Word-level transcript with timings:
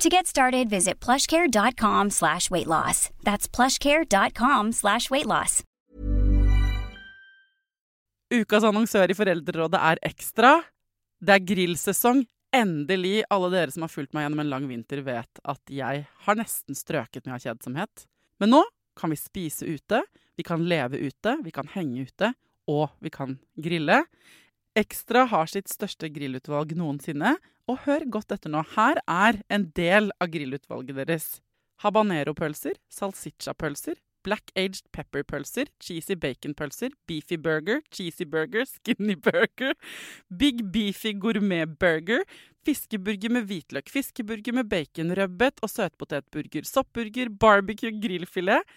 To 0.00 0.08
get 0.08 0.26
started, 0.26 0.70
visit 0.70 0.98
plushcare.com 1.06 2.10
slash 2.10 2.50
weight 2.50 2.66
loss. 2.66 3.10
That's 3.22 3.46
plushcare.com 3.56 4.72
slash 4.72 5.10
weight 5.10 5.26
loss. 5.26 5.60
Ukas 8.32 8.64
annonsør 8.64 9.12
i 9.12 9.16
Foreldrerådet 9.18 9.80
er 9.90 10.00
Ekstra. 10.08 10.54
Det 11.20 11.34
er 11.34 11.44
grillsesong. 11.44 12.24
Endelig. 12.56 13.26
Alle 13.28 13.50
dere 13.52 13.74
som 13.74 13.84
har 13.84 13.92
fulgt 13.92 14.16
meg 14.16 14.24
gjennom 14.24 14.40
en 14.40 14.52
lang 14.54 14.70
vinter, 14.70 15.04
vet 15.04 15.44
at 15.44 15.60
jeg 15.68 16.06
har 16.24 16.40
nesten 16.40 16.78
strøket 16.78 17.26
med 17.26 17.36
av 17.36 17.44
kjedsomhet. 17.44 18.08
Men 18.40 18.54
nå 18.56 18.64
kan 18.96 19.12
vi 19.12 19.20
spise 19.20 19.68
ute, 19.68 20.00
vi 20.40 20.48
kan 20.48 20.64
leve 20.64 20.96
ute, 20.96 21.36
vi 21.44 21.52
kan 21.52 21.68
henge 21.76 22.08
ute, 22.08 22.32
og 22.72 22.88
vi 23.04 23.12
kan 23.12 23.36
grille. 23.60 24.00
Ekstra 24.80 25.26
har 25.28 25.50
sitt 25.50 25.68
største 25.68 26.08
grillutvalg 26.08 26.72
noensinne, 26.78 27.36
og 27.70 27.80
hør 27.86 28.06
godt 28.18 28.34
etter 28.34 28.52
nå. 28.52 28.64
Her 28.74 29.00
er 29.06 29.40
en 29.52 29.70
del 29.76 30.10
av 30.20 30.30
grillutvalget 30.32 30.98
deres. 30.98 31.28
Habanero-pølser, 31.80 32.76
salsiccia-pølser, 32.92 33.96
black 34.26 34.50
aged 34.58 34.84
pepper-pølser, 34.92 35.70
cheesy 35.80 36.16
bacon-pølser, 36.20 36.92
beefy 37.08 37.38
burger, 37.40 37.80
cheesy 37.94 38.26
burger, 38.28 38.66
skinny 38.68 39.16
burger, 39.16 39.72
big 40.28 40.60
beefy 40.74 41.14
gourmet-burger, 41.22 42.26
fiskeburger 42.66 43.32
med 43.32 43.48
hvitløk, 43.48 43.88
fiskeburger 43.88 44.58
med 44.58 44.68
baconrødbet 44.68 45.64
og 45.64 45.72
søtpotetburger, 45.72 46.68
soppburger, 46.68 47.32
barbecue, 47.40 47.94
grillfilet, 48.02 48.76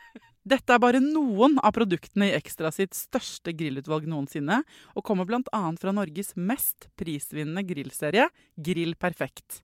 Dette 0.51 0.73
er 0.75 0.81
bare 0.83 0.99
noen 0.99 1.53
av 1.63 1.71
produktene 1.77 2.27
i 2.27 2.33
Ekstra 2.35 2.73
sitt 2.75 2.91
største 2.97 3.53
grillutvalg 3.55 4.03
noensinne, 4.11 4.57
og 4.99 5.05
kommer 5.07 5.23
bl.a. 5.29 5.61
fra 5.79 5.93
Norges 5.95 6.33
mest 6.35 6.89
prisvinnende 6.99 7.63
grillserie, 7.63 8.25
Grill 8.59 8.97
Perfekt. 8.99 9.61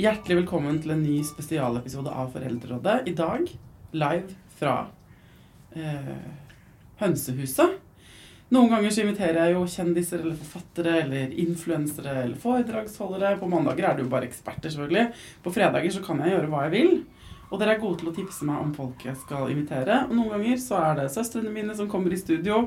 Hjertelig 0.00 0.40
velkommen 0.40 0.80
til 0.80 0.96
en 0.96 1.04
ny 1.04 1.18
spesialepisode 1.24 2.16
av 2.16 2.32
Foreldrerådet. 2.32 3.02
I 3.12 3.16
dag 3.16 3.50
live 3.92 4.40
fra 4.56 4.78
eh, 5.76 6.14
Hønsehuset. 7.02 7.82
Noen 8.54 8.70
ganger 8.70 8.92
så 8.94 9.02
inviterer 9.02 9.40
jeg 9.48 9.54
jo 9.56 9.64
kjendiser 9.66 10.20
eller 10.22 10.36
forfattere 10.38 10.92
eller 11.02 11.32
influensere 11.42 12.12
eller 12.22 12.36
foredragsholdere. 12.38 13.32
På 13.40 13.48
mandager 13.50 13.88
er 13.88 13.96
det 13.98 14.04
jo 14.04 14.10
bare 14.12 14.28
eksperter, 14.28 14.70
selvfølgelig. 14.70 15.06
På 15.42 15.50
fredager 15.54 15.90
så 15.96 16.02
kan 16.06 16.20
jeg 16.22 16.36
gjøre 16.36 16.50
hva 16.52 16.60
jeg 16.68 16.74
vil. 16.76 16.92
Og 17.50 17.58
dere 17.58 17.74
er 17.74 17.82
gode 17.82 17.98
til 18.00 18.10
å 18.10 18.14
tipse 18.14 18.46
meg 18.46 18.62
om 18.62 18.70
folk 18.74 19.02
jeg 19.06 19.18
skal 19.24 19.50
invitere. 19.50 20.04
Og 20.06 20.14
noen 20.18 20.32
ganger 20.36 20.62
så 20.62 20.78
er 20.78 21.00
det 21.00 21.08
søstrene 21.14 21.50
mine 21.54 21.74
som 21.78 21.90
kommer 21.90 22.14
i 22.14 22.20
studio. 22.22 22.62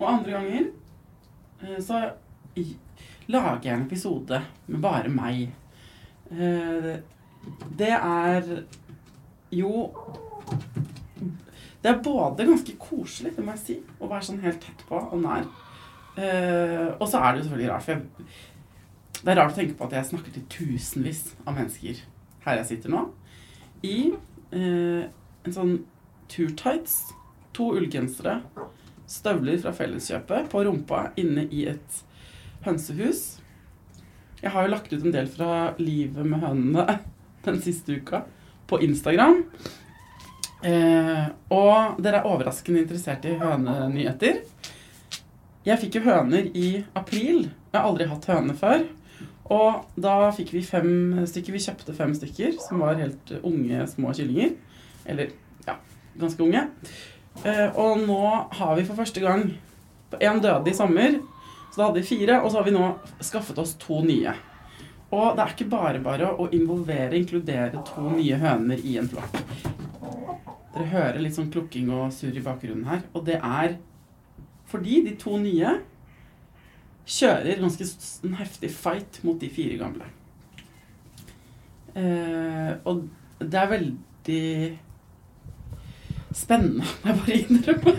Og 0.00 0.08
andre 0.08 0.32
ganger 0.38 0.66
eh, 1.66 1.78
så 1.84 2.00
lager 3.30 3.68
jeg 3.68 3.74
en 3.76 3.86
episode 3.86 4.40
med 4.72 4.80
bare 4.84 5.12
meg. 5.12 5.50
Eh, 6.32 6.92
Det 7.76 7.92
er 7.96 8.48
jo 9.52 9.70
det 11.82 11.90
er 11.90 12.02
både 12.04 12.46
ganske 12.48 12.76
koselig, 12.80 13.32
det 13.36 13.44
må 13.44 13.54
jeg 13.56 13.62
si, 13.64 13.76
å 14.00 14.08
være 14.10 14.26
sånn 14.26 14.42
helt 14.44 14.60
tett 14.64 14.82
på 14.88 14.98
og 15.00 15.20
nær. 15.22 15.46
Uh, 16.18 16.90
og 16.98 17.06
så 17.08 17.20
er 17.20 17.32
det 17.32 17.40
jo 17.40 17.46
selvfølgelig 17.46 17.70
rart, 17.70 17.86
for 17.86 17.94
jeg, 17.94 18.26
det 19.20 19.32
er 19.32 19.38
rart 19.40 19.54
å 19.54 19.56
tenke 19.56 19.76
på 19.78 19.86
at 19.86 19.96
jeg 19.96 20.10
snakker 20.10 20.34
til 20.34 20.44
tusenvis 20.52 21.22
av 21.46 21.56
mennesker 21.56 22.02
her 22.44 22.60
jeg 22.60 22.68
sitter 22.72 22.92
nå, 22.92 23.06
i 23.86 23.96
uh, 24.12 25.06
en 25.46 25.56
sånn 25.56 25.74
turtights, 26.30 27.14
to 27.56 27.70
ullgensere, 27.78 28.40
støvler 29.10 29.58
fra 29.62 29.72
Felleskjøpet 29.74 30.50
på 30.52 30.64
rumpa 30.66 31.08
inne 31.18 31.46
i 31.50 31.64
et 31.72 32.02
hønsehus. 32.66 33.40
Jeg 34.40 34.52
har 34.54 34.66
jo 34.66 34.72
lagt 34.72 34.92
ut 34.92 35.02
en 35.02 35.14
del 35.14 35.28
fra 35.32 35.72
livet 35.80 36.28
med 36.28 36.44
hønene 36.44 37.00
den 37.46 37.60
siste 37.64 37.98
uka 37.98 38.22
på 38.70 38.78
Instagram. 38.84 39.42
Eh, 40.60 41.26
og 41.56 42.00
dere 42.04 42.20
er 42.20 42.28
overraskende 42.28 42.82
interessert 42.82 43.24
i 43.24 43.36
hønenyheter. 43.40 44.42
Jeg 45.64 45.80
fikk 45.80 45.98
jo 45.98 46.06
høner 46.08 46.48
i 46.56 46.82
april. 46.96 47.46
Jeg 47.70 47.76
har 47.76 47.86
aldri 47.88 48.08
hatt 48.10 48.28
høne 48.28 48.56
før. 48.56 48.84
Og 49.50 49.86
da 49.98 50.30
fikk 50.34 50.52
vi 50.54 50.64
fem 50.64 50.90
stykker. 51.26 51.56
Vi 51.56 51.62
kjøpte 51.64 51.96
fem 51.96 52.12
stykker 52.16 52.58
som 52.62 52.84
var 52.84 53.00
helt 53.00 53.32
unge, 53.40 53.86
små 53.90 54.12
kyllinger. 54.16 54.54
Eller 55.08 55.32
ja, 55.66 55.78
ganske 56.20 56.44
unge. 56.44 56.66
Eh, 57.44 57.66
og 57.78 58.04
nå 58.04 58.20
har 58.60 58.76
vi 58.76 58.84
for 58.84 58.98
første 58.98 59.22
gang 59.22 59.52
En 60.18 60.40
døde 60.42 60.66
i 60.66 60.74
sommer, 60.74 61.20
så 61.70 61.76
da 61.76 61.84
hadde 61.84 62.00
vi 62.00 62.08
fire. 62.08 62.40
Og 62.42 62.50
så 62.50 62.58
har 62.58 62.66
vi 62.66 62.74
nå 62.74 62.88
skaffet 63.22 63.60
oss 63.62 63.76
to 63.78 64.00
nye. 64.02 64.34
Og 65.14 65.36
det 65.36 65.44
er 65.44 65.54
ikke 65.54 65.70
bare 65.70 66.02
bare 66.02 66.32
å 66.34 66.48
involvere, 66.54 67.14
inkludere 67.18 67.84
to 67.86 68.10
nye 68.16 68.38
høner 68.42 68.82
i 68.82 68.96
en 68.98 69.10
flokk. 69.10 69.38
Dere 70.70 70.90
hører 70.92 71.22
litt 71.22 71.34
sånn 71.34 71.50
klukking 71.50 71.88
og 71.90 72.12
surr 72.14 72.36
i 72.38 72.44
bakgrunnen 72.44 72.86
her. 72.86 73.02
Og 73.14 73.24
det 73.26 73.40
er 73.42 73.78
fordi 74.70 75.00
de 75.06 75.16
to 75.18 75.34
nye 75.42 75.80
kjører 77.10 77.58
ganske 77.58 77.86
en 78.26 78.36
heftig 78.38 78.70
fight 78.70 79.18
mot 79.26 79.40
de 79.40 79.48
fire 79.50 79.78
gamle. 79.80 80.06
Eh, 81.98 82.76
og 82.86 83.08
det 83.40 83.58
er 83.58 83.72
veldig 83.72 84.44
spennende, 86.38 86.84
må 87.02 87.10
jeg 87.10 87.18
bare 87.18 87.38
innrømme. 87.40 87.94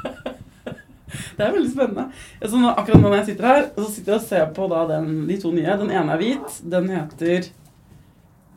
det 1.36 1.46
er 1.46 1.56
veldig 1.56 1.72
spennende. 1.72 2.04
Så 2.44 2.60
nå, 2.60 2.70
akkurat 2.70 3.00
nå 3.00 3.08
når 3.08 3.16
jeg 3.18 3.30
sitter 3.32 3.48
her, 3.50 3.64
så 3.74 3.88
sitter 3.88 4.14
jeg 4.14 4.20
og 4.20 4.28
ser 4.28 4.52
på 4.60 4.68
da 4.70 4.84
den, 4.92 5.08
de 5.26 5.40
to 5.42 5.50
nye. 5.56 5.78
Den 5.80 5.90
ene 5.90 6.14
er 6.14 6.22
hvit. 6.22 6.60
Den 6.76 6.86
heter 6.94 7.50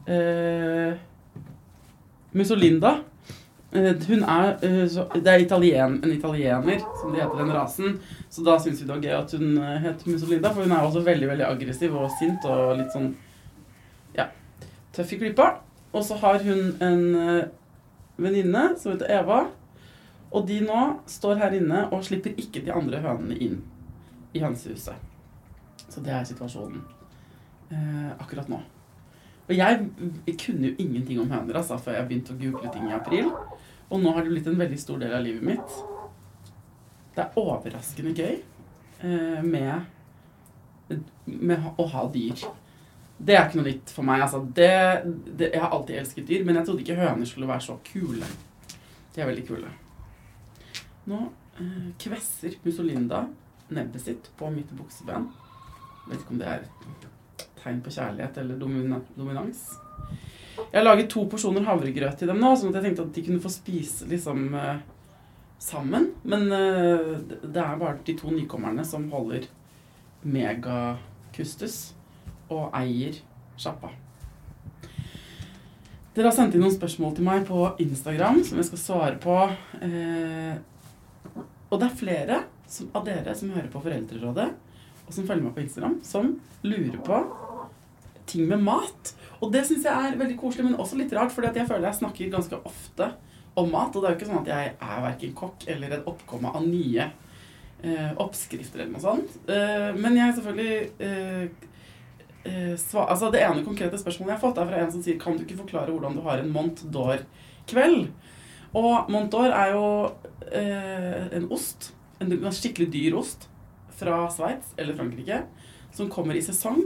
eh, 0.05 1.01
Mussolinda. 2.37 2.93
Eh, 3.73 3.95
Hun 4.07 4.23
er, 4.23 4.57
eh, 4.61 5.21
det 5.23 5.27
er 5.27 5.39
italien, 5.41 5.99
en 6.03 6.11
italiener, 6.11 6.79
som 7.01 7.11
de 7.11 7.21
heter 7.21 7.37
den 7.37 7.53
rasen. 7.53 7.99
Så 8.29 8.43
da 8.45 8.59
syns 8.59 8.81
vi 8.81 8.85
det 8.87 8.93
var 8.95 9.01
gøy 9.01 9.15
at 9.17 9.31
hun 9.31 9.57
eh, 9.57 9.79
het 9.81 10.05
Mussolinda, 10.07 10.51
for 10.53 10.61
hun 10.63 10.71
er 10.71 10.85
også 10.85 11.01
veldig 11.05 11.27
veldig 11.27 11.47
aggressiv 11.47 11.95
og 11.95 12.11
sint 12.19 12.45
og 12.45 12.77
litt 12.77 12.93
sånn 12.93 13.15
ja, 14.15 14.27
tøff 14.93 15.13
i 15.13 15.19
klypa. 15.23 15.49
Og 15.93 16.05
så 16.05 16.17
har 16.21 16.41
hun 16.45 16.73
en 16.81 17.49
venninne 18.17 18.63
som 18.77 18.93
heter 18.93 19.11
Eva. 19.13 19.43
Og 20.33 20.47
de 20.49 20.59
nå 20.65 20.83
står 21.05 21.37
her 21.37 21.53
inne 21.59 21.87
og 21.93 22.05
slipper 22.05 22.33
ikke 22.41 22.63
de 22.65 22.73
andre 22.73 23.01
hønene 23.03 23.37
inn 23.37 23.59
i 24.33 24.41
hønsehuset. 24.41 24.97
Så 25.89 26.01
det 26.01 26.13
er 26.13 26.25
situasjonen 26.25 26.81
eh, 27.69 28.13
akkurat 28.17 28.49
nå. 28.49 28.61
Og 29.43 29.57
jeg 29.57 29.83
kunne 30.39 30.69
jo 30.69 30.75
ingenting 30.79 31.19
om 31.21 31.29
høner 31.29 31.59
altså, 31.59 31.77
før 31.77 31.99
jeg 31.99 32.07
begynte 32.09 32.33
å 32.33 32.39
google 32.39 32.71
ting 32.73 32.87
i 32.89 32.95
april. 32.95 33.29
Og 33.89 34.01
nå 34.01 34.13
har 34.13 34.23
det 34.23 34.33
blitt 34.33 34.49
en 34.49 34.59
veldig 34.59 34.79
stor 34.79 35.01
del 35.01 35.13
av 35.13 35.23
livet 35.25 35.45
mitt. 35.45 35.75
Det 37.13 37.21
er 37.21 37.37
overraskende 37.37 38.13
gøy 38.17 38.39
eh, 39.05 39.43
med, 39.45 39.85
med 41.25 41.67
å 41.77 41.87
ha 41.93 42.07
dyr. 42.13 42.45
Det 43.17 43.35
er 43.37 43.45
ikke 43.45 43.59
noe 43.59 43.69
nytt 43.69 43.93
for 43.93 44.07
meg. 44.07 44.23
Altså. 44.25 44.41
Det, 44.43 44.71
det, 45.29 45.51
jeg 45.53 45.61
har 45.61 45.75
alltid 45.75 45.99
elsket 46.01 46.27
dyr, 46.27 46.43
men 46.47 46.59
jeg 46.59 46.67
trodde 46.67 46.85
ikke 46.85 46.99
høner 46.99 47.29
skulle 47.29 47.51
være 47.51 47.67
så 47.67 47.77
kule. 47.85 48.33
De 49.13 49.21
er 49.21 49.29
veldig 49.29 49.45
kule. 49.47 49.71
Nå 51.11 51.21
eh, 51.61 51.87
kvesser 52.01 52.57
Mussolinda 52.65 53.25
nebbet 53.73 54.01
sitt 54.01 54.29
på 54.37 54.49
mitt 54.53 54.71
bukseben. 54.75 55.29
Vet 56.09 56.19
ikke 56.19 56.35
om 56.35 56.41
det 56.41 56.49
er 56.49 56.65
et 56.65 57.07
tegn 57.61 57.81
på 57.83 57.93
kjærlighet 57.93 58.39
eller 58.41 58.59
domina 58.59 58.99
dominans. 59.15 59.65
Jeg 60.57 60.77
har 60.79 60.85
laget 60.85 61.09
to 61.13 61.25
porsjoner 61.29 61.65
havregrøt 61.65 62.19
til 62.19 62.29
dem 62.29 62.41
nå, 62.41 62.53
sånn 62.57 62.71
at 62.71 62.79
jeg 62.79 62.89
tenkte 62.89 63.07
at 63.07 63.15
de 63.15 63.25
kunne 63.25 63.41
få 63.43 63.51
spise 63.53 64.07
liksom 64.09 64.45
eh, 64.57 64.83
sammen. 65.61 66.11
Men 66.23 66.47
eh, 66.53 67.11
det 67.43 67.61
er 67.61 67.81
bare 67.81 68.01
de 68.05 68.15
to 68.19 68.33
nykommerne 68.33 68.85
som 68.85 69.07
holder 69.13 69.47
megakustus 70.23 71.93
og 72.53 72.73
eier 72.77 73.17
sjappa. 73.59 73.91
Dere 76.13 76.29
har 76.29 76.35
sendt 76.35 76.53
inn 76.53 76.61
noen 76.61 76.75
spørsmål 76.75 77.15
til 77.17 77.25
meg 77.25 77.47
på 77.47 77.71
Instagram 77.81 78.43
som 78.45 78.59
jeg 78.61 78.69
skal 78.69 78.81
svare 78.83 79.17
på. 79.21 79.37
Eh, 79.81 80.53
og 81.71 81.79
det 81.81 81.87
er 81.87 81.97
flere 81.97 82.43
av 82.93 83.07
dere 83.07 83.33
som 83.37 83.49
hører 83.53 83.71
på 83.73 83.81
Foreldrerådet, 83.81 84.51
og 85.03 85.15
som 85.15 85.25
følger 85.25 85.47
meg 85.47 85.55
på 85.55 85.63
Instagram, 85.65 85.97
som 86.05 86.35
lurer 86.65 86.99
på 87.01 87.17
ting 88.29 88.47
med 88.49 88.63
mat. 88.63 89.13
Og 89.43 89.51
det 89.53 89.65
syns 89.67 89.85
jeg 89.87 89.91
er 90.07 90.17
veldig 90.19 90.37
koselig, 90.39 90.69
men 90.69 90.79
også 90.79 90.97
litt 90.99 91.13
rart, 91.15 91.33
fordi 91.33 91.51
jeg 91.59 91.69
føler 91.69 91.89
jeg 91.89 91.99
snakker 91.99 92.31
ganske 92.33 92.61
ofte 92.69 93.09
om 93.59 93.69
mat. 93.73 93.91
Og 93.93 93.99
det 93.99 94.09
er 94.09 94.15
jo 94.15 94.19
ikke 94.21 94.29
sånn 94.31 94.41
at 94.43 94.53
jeg 94.53 94.71
er 94.71 95.03
verken 95.07 95.35
kokk 95.37 95.67
eller 95.73 95.97
et 95.97 96.09
oppkomme 96.09 96.53
av 96.55 96.65
nye 96.65 97.09
eh, 97.83 98.11
oppskrifter 98.23 98.81
eller 98.81 98.95
noe 98.95 99.03
sånt. 99.03 99.37
Eh, 99.51 99.91
men 99.99 100.17
jeg 100.19 100.37
selvfølgelig 100.39 101.07
eh, 101.07 101.69
svar, 102.79 103.07
Altså 103.07 103.29
Det 103.31 103.39
ene 103.43 103.63
konkrete 103.63 103.99
spørsmålet 103.99 104.33
jeg 104.33 104.39
har 104.39 104.43
fått, 104.43 104.59
er 104.59 104.67
fra 104.67 104.81
en 104.83 104.91
som 104.91 105.03
sier 105.03 105.19
Kan 105.19 105.37
du 105.37 105.45
ikke 105.45 105.61
forklare 105.61 105.93
hvordan 105.93 106.17
du 106.17 106.23
har 106.25 106.41
en 106.41 106.51
Mont 106.51 106.83
d'Or-kveld? 106.91 108.09
Og 108.73 109.11
Mont 109.13 109.31
d'Or 109.31 109.53
er 109.53 109.73
jo 109.75 109.85
eh, 110.49 111.27
en 111.37 111.49
ost, 111.53 111.91
en 112.19 112.31
skikkelig 112.31 112.89
dyr 112.93 113.17
ost, 113.19 113.47
fra 113.93 114.25
Sveits 114.33 114.73
eller 114.81 114.97
Frankrike, 114.97 115.43
som 115.93 116.09
kommer 116.11 116.35
i 116.35 116.41
sesong. 116.41 116.81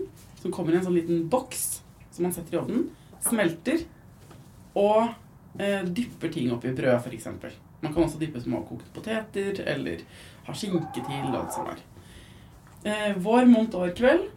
Som 0.47 0.53
kommer 0.55 0.71
i 0.71 0.77
en 0.79 0.85
sånn 0.85 0.95
liten 0.95 1.25
boks 1.27 1.81
som 2.15 2.23
man 2.23 2.31
setter 2.31 2.55
i 2.55 2.59
ovnen, 2.61 2.85
smelter 3.19 3.81
og 4.79 5.09
eh, 5.59 5.83
dypper 5.83 6.31
ting 6.31 6.53
oppi 6.55 6.71
brød, 6.71 7.01
f.eks. 7.01 7.27
Man 7.81 7.91
kan 7.91 8.05
også 8.05 8.21
dyppe 8.21 8.39
småkokte 8.39 8.93
poteter 8.95 9.59
eller 9.67 10.05
ha 10.47 10.55
skinke 10.55 11.03
til 11.03 11.27
og 11.27 11.35
alt 11.41 11.51
sånt 11.51 11.73
der. 11.73 11.83
Eh, 12.87 13.19
vår 13.19 13.49
Mont 13.51 13.75
d'Or-kveld 13.75 14.29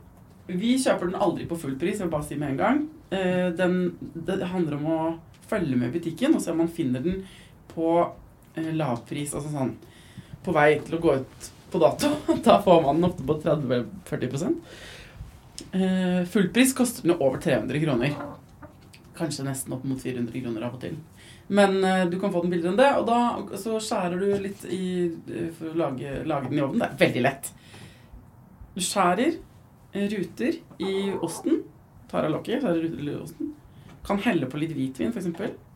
Vi 0.51 0.75
kjøper 0.83 1.13
den 1.13 1.23
aldri 1.23 1.47
på 1.47 1.61
full 1.63 1.79
pris, 1.79 2.01
jeg 2.01 2.09
vil 2.09 2.13
bare 2.17 2.27
si 2.27 2.41
med 2.41 2.57
en 2.57 2.61
gang. 2.65 2.83
Eh, 3.15 3.55
den, 3.55 3.79
det 4.27 4.51
handler 4.51 4.81
om 4.81 4.91
å 4.91 5.01
følge 5.47 5.79
med 5.79 5.93
i 5.93 6.01
butikken 6.01 6.35
og 6.35 6.43
se 6.43 6.51
om 6.51 6.59
man 6.65 6.75
finner 6.75 7.07
den 7.07 7.23
på 7.71 8.01
eh, 8.03 8.75
lavpris, 8.75 9.39
altså 9.39 9.55
sånn 9.55 9.77
på 10.43 10.59
vei 10.59 10.73
til 10.83 10.99
å 10.99 11.05
gå 11.07 11.21
ut 11.23 11.51
på 11.71 11.87
dato. 11.87 12.11
Da 12.49 12.59
får 12.67 12.83
man 12.83 12.99
den 12.99 13.13
ofte 13.13 13.31
på 13.31 13.39
30-40 13.47 14.35
eh, 15.73 16.23
Fullpris 16.31 16.75
koster 16.75 17.07
den 17.07 17.17
over 17.17 17.41
300 17.41 17.81
kroner. 17.81 18.17
Kanskje 19.19 19.45
nesten 19.47 19.75
opp 19.77 19.85
mot 19.85 20.01
400 20.01 20.41
kroner 20.41 20.67
av 20.67 20.77
og 20.79 20.83
til. 20.85 20.97
Men 21.51 21.81
uh, 21.85 22.07
du 22.11 22.17
kan 22.21 22.33
få 22.33 22.45
den 22.45 22.53
billigere 22.53 22.73
enn 22.73 22.79
det, 22.79 22.91
og 23.01 23.09
da 23.09 23.59
så 23.59 23.81
skjærer 23.83 24.21
du 24.23 24.29
litt 24.45 24.63
i, 24.71 24.85
eh, 25.11 25.49
for 25.57 25.73
å 25.73 25.79
lage, 25.81 26.21
lage 26.29 26.51
den 26.51 26.61
i 26.61 26.63
ovnen. 26.63 26.83
Det 26.85 26.89
er 26.89 27.01
veldig 27.01 27.25
lett. 27.27 27.51
Du 28.77 28.83
skjærer 28.87 29.35
ruter 30.13 30.61
i 30.79 30.93
osten. 31.19 31.65
Tar 32.11 32.29
av 32.29 32.37
lokket, 32.37 32.63
skjærer 32.63 32.85
ruter 32.87 33.09
i 33.11 33.17
osten. 33.19 33.51
Kan 34.07 34.23
helle 34.25 34.47
på 34.49 34.61
litt 34.63 34.73
hvitvin, 34.77 35.11
f.eks. 35.11 35.27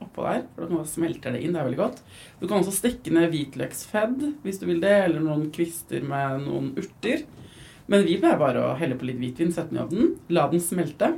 Oppå 0.05 0.25
der. 0.25 0.45
For 0.55 0.71
da 0.71 0.85
smelter 0.89 1.35
det 1.35 1.43
inn. 1.43 1.53
Det 1.57 1.61
er 1.61 1.69
veldig 1.69 1.83
godt. 1.83 2.01
Du 2.41 2.47
kan 2.47 2.63
også 2.63 2.77
stikke 2.79 3.13
ned 3.13 3.35
hvitløksfedd 3.35 4.23
hvis 4.47 4.63
du 4.63 4.69
vil 4.71 4.81
det, 4.85 4.95
eller 5.09 5.27
noen 5.27 5.51
kvister 5.55 6.07
med 6.07 6.47
noen 6.47 6.71
urter. 6.79 7.27
Men 7.87 8.07
vi 8.07 8.17
pleier 8.21 8.41
bare 8.41 8.63
å 8.65 8.75
helle 8.81 8.97
på 8.97 9.09
litt 9.09 9.21
hvitvin, 9.21 9.53
sette 9.53 9.75
den 9.75 9.81
i 9.81 9.85
ovnen, 9.85 10.13
la 10.33 10.47
den 10.53 10.63
smelte, 10.63 11.11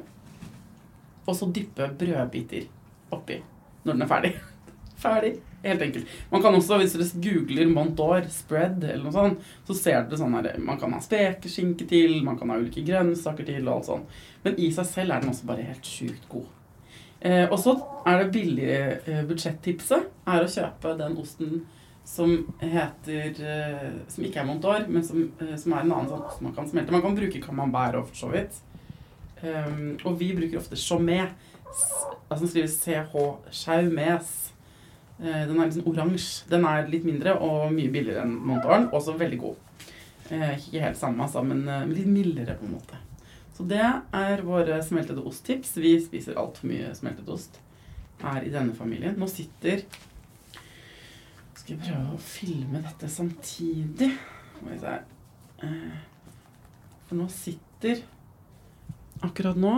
og 1.26 1.34
så 1.34 1.48
dyppe 1.50 1.90
brødbiter 1.98 2.66
oppi 3.14 3.40
når 3.86 3.92
den 3.92 4.06
er 4.06 4.10
ferdig. 4.10 4.32
Ferdig. 5.06 5.36
Helt 5.66 5.82
enkelt. 5.82 6.10
Man 6.30 6.42
kan 6.42 6.54
også, 6.54 6.78
hvis 6.78 6.94
dere 6.94 7.22
googler 7.22 7.68
Mont 7.70 8.00
spread 8.32 8.84
eller 8.84 9.02
noe 9.04 9.14
sånt, 9.14 9.46
så 9.66 9.74
ser 9.74 10.04
dere 10.06 10.18
sånn 10.20 10.36
her 10.38 10.48
Man 10.62 10.78
kan 10.78 10.94
ha 10.94 11.00
spekeskinke 11.02 11.88
til, 11.90 12.20
man 12.24 12.38
kan 12.38 12.50
ha 12.50 12.58
ulike 12.60 12.84
grønnsaker 12.86 13.48
til 13.48 13.66
og 13.66 13.72
alt 13.74 13.88
sånt. 13.90 14.20
Men 14.44 14.60
i 14.62 14.70
seg 14.74 14.86
selv 14.86 15.14
er 15.14 15.24
den 15.24 15.32
også 15.32 15.48
bare 15.50 15.66
helt 15.66 15.90
sjukt 15.90 16.28
god. 16.30 16.46
Eh, 17.20 17.46
og 17.50 17.58
så 17.58 17.74
er 18.06 18.22
det 18.22 18.32
billige 18.34 18.80
eh, 19.08 19.24
budsjettipset 19.26 20.30
er 20.30 20.44
å 20.44 20.50
kjøpe 20.52 20.94
den 21.00 21.16
osten 21.18 21.64
som 22.06 22.54
heter 22.60 23.34
eh, 23.42 23.90
Som 24.08 24.24
ikke 24.24 24.40
er 24.40 24.46
Mont 24.46 24.66
men 24.88 25.04
som, 25.04 25.24
eh, 25.42 25.56
som 25.58 25.74
er 25.74 25.82
en 25.82 25.92
annen 25.92 26.10
sånn 26.12 26.24
som 26.36 26.46
man 26.46 26.54
kan 26.54 26.68
smelte. 26.70 26.94
Man 26.94 27.02
kan 27.02 27.18
bruke 27.18 27.42
camembert 27.42 27.98
ofte 27.98 28.20
så 28.20 28.30
vidt. 28.30 28.60
Um, 29.42 29.98
og 30.06 30.14
vi 30.20 30.30
bruker 30.36 30.60
ofte 30.60 30.78
chaumet. 30.78 31.34
Altså 32.30 32.46
skrives 32.46 32.78
CH 32.84 33.16
Chaumes. 33.50 34.30
Eh, 35.18 35.42
den 35.50 35.58
er 35.58 35.74
sånn 35.74 35.90
oransje. 35.90 36.46
Den 36.52 36.68
er 36.70 36.86
litt 36.92 37.04
mindre 37.08 37.34
og 37.42 37.74
mye 37.74 37.90
billigere 37.90 38.22
enn 38.22 38.38
Mont. 38.38 38.70
Også 38.94 39.18
veldig 39.18 39.42
god. 39.42 39.62
Ikke 40.26 40.82
helt 40.82 40.98
samme, 40.98 41.22
altså, 41.22 41.42
men 41.46 41.60
litt 41.92 42.08
mildere 42.10 42.56
på 42.58 42.66
en 42.66 42.72
måte. 42.74 42.96
Så 43.54 43.62
det 43.70 43.78
er 43.78 44.42
våre 44.42 44.80
smeltede 44.82 45.22
osttips. 45.26 45.76
Vi 45.78 45.94
spiser 46.02 46.38
altfor 46.38 46.66
mye 46.70 46.90
smeltet 46.98 47.30
ost 47.30 47.60
her 48.22 48.42
i 48.42 48.50
denne 48.50 48.74
familien. 48.74 49.14
Nå 49.20 49.28
sitter 49.30 49.84
Skal 51.66 51.80
prøve 51.82 52.12
å 52.14 52.18
filme 52.22 52.78
dette 52.78 53.08
samtidig? 53.10 54.06
Eh, 55.66 55.94
For 57.08 57.18
nå 57.18 57.24
sitter 57.34 58.04
akkurat 59.26 59.58
nå 59.58 59.72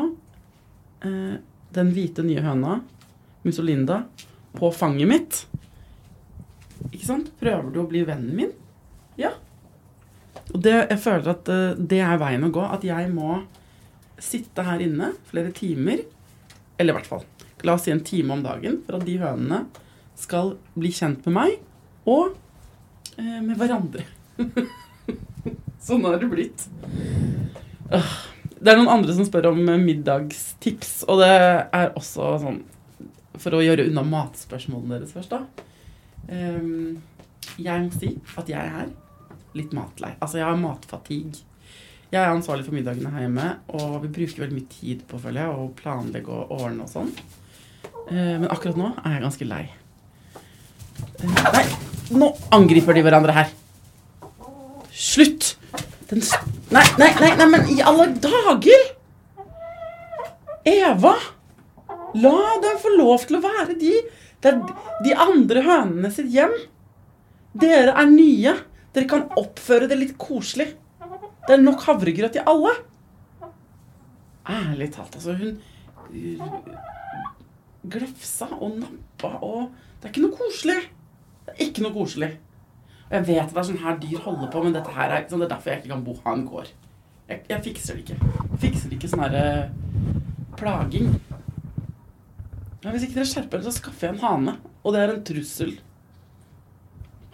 eh, 1.09 1.39
den 1.73 1.93
hvite 1.97 2.21
nye 2.27 2.43
høna, 2.45 2.75
Musolinda, 3.47 4.03
på 4.53 4.69
fanget 4.77 5.09
mitt. 5.09 5.39
Ikke 6.91 7.07
sant? 7.07 7.31
Prøver 7.41 7.71
du 7.73 7.79
å 7.81 7.87
bli 7.89 8.03
vennen 8.05 8.37
min? 8.37 8.53
Ja. 9.17 9.31
Og 10.53 10.61
det, 10.61 10.75
jeg 10.91 11.01
føler 11.07 11.33
at 11.33 11.49
eh, 11.55 11.81
det 11.81 12.03
er 12.05 12.21
veien 12.21 12.45
å 12.45 12.53
gå. 12.53 12.67
At 12.69 12.85
jeg 12.85 13.09
må 13.15 13.39
sitte 14.21 14.67
her 14.69 14.85
inne 14.85 15.15
flere 15.31 15.55
timer, 15.57 16.05
eller 16.77 16.93
i 16.93 16.99
hvert 16.99 17.09
fall 17.15 17.25
la 17.65 17.79
oss 17.79 17.89
si 17.89 17.97
en 17.97 18.05
time 18.05 18.37
om 18.37 18.45
dagen, 18.45 18.83
for 18.85 19.01
at 19.01 19.09
de 19.09 19.17
hønene 19.25 19.63
skal 20.21 20.53
bli 20.77 20.93
kjent 20.93 21.25
med 21.25 21.37
meg 21.41 21.57
og 22.07 22.35
eh, 23.19 23.41
med 23.43 23.57
hverandre. 23.59 24.05
sånn 25.89 26.05
har 26.07 26.19
det 26.21 26.29
blitt. 26.31 26.67
Det 28.59 28.73
er 28.73 28.79
noen 28.79 28.91
andre 28.99 29.15
som 29.17 29.27
spør 29.27 29.51
om 29.53 29.61
eh, 29.69 29.81
middagstips, 29.81 31.03
og 31.09 31.23
det 31.23 31.33
er 31.33 31.93
også 31.97 32.35
sånn 32.43 32.63
For 33.39 33.55
å 33.55 33.63
gjøre 33.63 33.87
unna 33.89 34.03
matspørsmålene 34.07 34.97
deres 34.99 35.13
først, 35.15 35.31
da. 35.31 35.67
Ehm, 36.35 36.97
jeg 37.59 37.85
må 37.85 37.93
si 37.95 38.11
at 38.37 38.49
jeg 38.51 38.73
er 38.83 38.89
litt 39.57 39.71
matlei. 39.77 40.11
Altså, 40.19 40.41
jeg 40.41 40.49
har 40.49 40.59
matfatigue. 40.59 41.45
Jeg 42.11 42.19
er 42.23 42.33
ansvarlig 42.33 42.65
for 42.67 42.75
middagene 42.75 43.13
her 43.13 43.27
hjemme, 43.27 43.47
og 43.79 43.99
vi 44.03 44.11
bruker 44.17 44.43
veldig 44.43 44.57
mye 44.59 44.73
tid 44.73 45.05
på 45.09 45.21
følge, 45.23 45.45
å 45.45 45.69
planlegge 45.79 46.33
og 46.35 46.55
ordne 46.57 46.87
og 46.87 46.91
sånn. 46.91 47.13
Eh, 48.09 48.35
Men 48.41 48.49
akkurat 48.51 48.79
nå 48.81 48.91
er 49.05 49.15
jeg 49.19 49.25
ganske 49.29 49.49
lei. 49.49 49.65
Eh, 50.99 51.39
Nei, 51.55 51.65
nå 52.15 52.31
angriper 52.55 52.97
de 52.97 53.03
hverandre 53.07 53.35
her. 53.37 53.51
Slutt! 54.93 55.57
Den 56.09 56.23
Nei, 56.73 56.85
nei, 57.01 57.11
nei, 57.21 57.33
nei, 57.37 57.47
men 57.49 57.69
i 57.73 57.79
alle 57.85 58.11
dager! 58.21 58.87
Eva! 60.69 61.15
La 62.19 62.57
dem 62.63 62.81
få 62.81 62.93
lov 62.97 63.25
til 63.29 63.39
å 63.39 63.45
være 63.45 63.77
de. 63.81 63.95
Det 64.41 64.51
er 64.51 64.59
de 65.05 65.15
andre 65.17 65.63
hønene 65.65 66.11
sitt 66.13 66.29
hjem. 66.33 66.55
Dere 67.59 67.95
er 67.97 68.11
nye. 68.11 68.55
Dere 68.97 69.09
kan 69.11 69.27
oppføre 69.39 69.89
det 69.91 69.99
litt 70.01 70.15
koselig. 70.21 70.71
Det 71.47 71.57
er 71.57 71.65
nok 71.65 71.85
havregrøt 71.89 72.37
til 72.37 72.49
alle. 72.49 72.75
Ærlig 74.49 74.91
talt, 74.97 75.17
altså. 75.17 75.37
Hun 75.37 75.59
uh, 76.13 76.77
glefsa 77.89 78.49
og 78.59 78.79
nappa 78.81 79.35
og 79.45 79.69
Det 79.99 80.09
er 80.09 80.13
ikke 80.13 80.25
noe 80.25 80.37
koselig. 80.39 80.81
Det 81.49 81.69
ikke 81.69 81.85
noe 81.85 81.97
koselig. 81.97 82.35
Og 83.09 83.17
jeg 83.17 83.27
vet 83.31 83.41
at 83.41 83.55
det 83.55 83.63
er 83.63 83.69
sånn 83.71 83.81
her 83.81 83.99
dyr 84.03 84.21
holder 84.21 84.53
på, 84.53 84.63
men 84.65 84.77
dette 84.77 84.93
her 84.93 85.15
er, 85.17 85.25
sånn, 85.31 85.41
det 85.41 85.49
er 85.49 85.55
derfor 85.55 85.73
jeg 85.73 85.83
ikke 85.83 85.95
kan 85.95 86.05
bo 86.05 86.17
ha 86.25 86.35
en 86.37 86.47
gård. 86.49 86.73
Jeg, 87.29 87.45
jeg 87.49 87.65
fikser 87.65 87.97
det 87.97 88.05
ikke. 88.05 88.33
Jeg 88.53 88.63
fikser 88.65 88.97
ikke 88.97 89.11
sånn 89.13 89.25
her 89.25 89.37
eh, 89.39 90.17
plaging. 90.61 91.15
Men 92.83 92.95
hvis 92.95 93.07
ikke 93.09 93.19
dere 93.19 93.31
skjerper 93.31 93.61
dere, 93.61 93.69
så 93.69 93.81
skaffer 93.81 94.09
jeg 94.09 94.17
en 94.17 94.25
hane. 94.25 94.57
Og 94.85 94.95
det 94.95 95.01
er 95.03 95.15
en 95.15 95.25
trussel. 95.31 95.73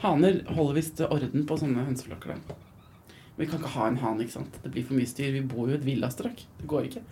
Haner 0.05 0.41
holder 0.53 0.79
visst 0.79 1.03
orden 1.07 1.45
på 1.49 1.59
sånne 1.59 1.87
hønseflokker. 1.89 2.39
Men 2.39 3.43
vi 3.43 3.51
kan 3.51 3.61
ikke 3.61 3.75
ha 3.75 3.91
en 3.91 4.01
hane, 4.03 4.25
ikke 4.25 4.37
sant. 4.37 4.63
Det 4.63 4.71
blir 4.71 4.87
for 4.87 4.99
mye 4.99 5.11
styr. 5.11 5.35
Vi 5.35 5.43
bor 5.49 5.67
jo 5.69 5.75
i 5.75 5.81
et 5.81 5.87
villastrøk. 5.87 6.47
Det 6.61 6.71
går 6.71 6.89
ikke. 6.91 7.05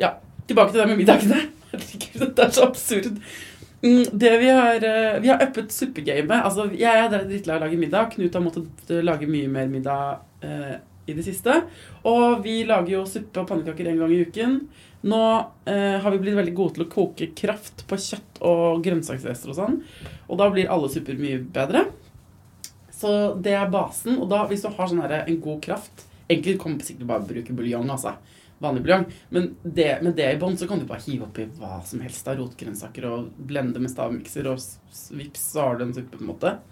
Ja, 0.00 0.14
tilbake 0.48 0.72
til 0.72 0.82
det 0.82 0.88
med 0.90 1.00
middagene. 1.02 1.44
Dette 2.22 2.46
er 2.46 2.54
så 2.56 2.68
absurd. 2.70 3.20
Mm, 3.82 4.04
Det 4.12 4.38
vi 4.38 4.50
har 4.50 4.84
eh, 4.84 5.20
Vi 5.20 5.28
har 5.28 5.42
uppet 5.42 5.72
suppegamet. 5.72 6.42
Altså, 6.42 6.66
jeg 6.74 7.04
er 7.04 7.12
drittlei 7.12 7.54
av 7.56 7.62
å 7.62 7.66
lage 7.66 7.78
middag. 7.78 8.10
Knut 8.14 8.34
har 8.34 8.42
måttet 8.44 8.90
eh, 8.90 9.04
lage 9.06 9.28
mye 9.30 9.50
mer 9.52 9.70
middag 9.70 10.18
eh, 10.42 10.74
i 11.08 11.14
det 11.16 11.24
siste. 11.26 11.54
Og 12.08 12.42
vi 12.44 12.60
lager 12.68 12.96
jo 12.98 13.04
suppe 13.08 13.42
og 13.42 13.48
pannekaker 13.50 13.88
en 13.92 14.02
gang 14.02 14.14
i 14.14 14.24
uken. 14.26 14.58
Nå 15.08 15.22
eh, 15.70 15.96
har 16.02 16.10
vi 16.10 16.18
blitt 16.24 16.36
veldig 16.40 16.56
gode 16.58 16.74
til 16.76 16.86
å 16.88 16.90
koke 16.90 17.30
kraft 17.38 17.86
på 17.88 18.00
kjøtt 18.02 18.42
og 18.50 18.82
grønnsaksrester 18.82 19.54
og 19.54 19.58
sånn. 19.60 19.78
Og 20.26 20.40
da 20.40 20.50
blir 20.50 20.70
alle 20.74 20.90
supper 20.90 21.20
mye 21.20 21.38
bedre. 21.38 21.86
Så 22.98 23.12
det 23.38 23.54
er 23.54 23.70
basen. 23.70 24.18
Og 24.18 24.26
da, 24.32 24.42
hvis 24.50 24.66
du 24.66 24.72
har 24.74 24.90
sånn 24.90 25.04
her, 25.04 25.20
en 25.22 25.40
god 25.42 25.62
kraft 25.64 26.04
Egentlig 26.28 26.58
kommer 26.60 26.76
du 26.76 26.84
sikkert 26.84 27.08
bare 27.08 27.24
å 27.24 27.28
bruke 27.30 27.54
buljong, 27.56 27.86
altså. 27.88 28.10
Vanlig 28.58 28.82
buljong. 28.82 29.04
Men 29.34 29.50
det, 29.62 29.90
med 30.02 30.16
det 30.18 30.32
i 30.32 30.38
bånn 30.40 30.56
så 30.58 30.66
kan 30.66 30.80
du 30.80 30.86
bare 30.88 31.04
hive 31.04 31.28
oppi 31.28 31.46
hva 31.60 31.78
som 31.86 32.02
helst 32.02 32.26
av 32.30 32.40
rotgrønnsaker 32.40 33.06
og 33.06 33.28
blende 33.50 33.82
med 33.82 33.92
stavmikser, 33.92 34.48
og 34.50 34.58
vips, 35.18 35.44
så 35.52 35.68
har 35.68 35.78
du 35.78 35.86
en 35.86 35.94
suppe, 35.94 36.16
på 36.16 36.24
en 36.24 36.32
måte. 36.32 36.56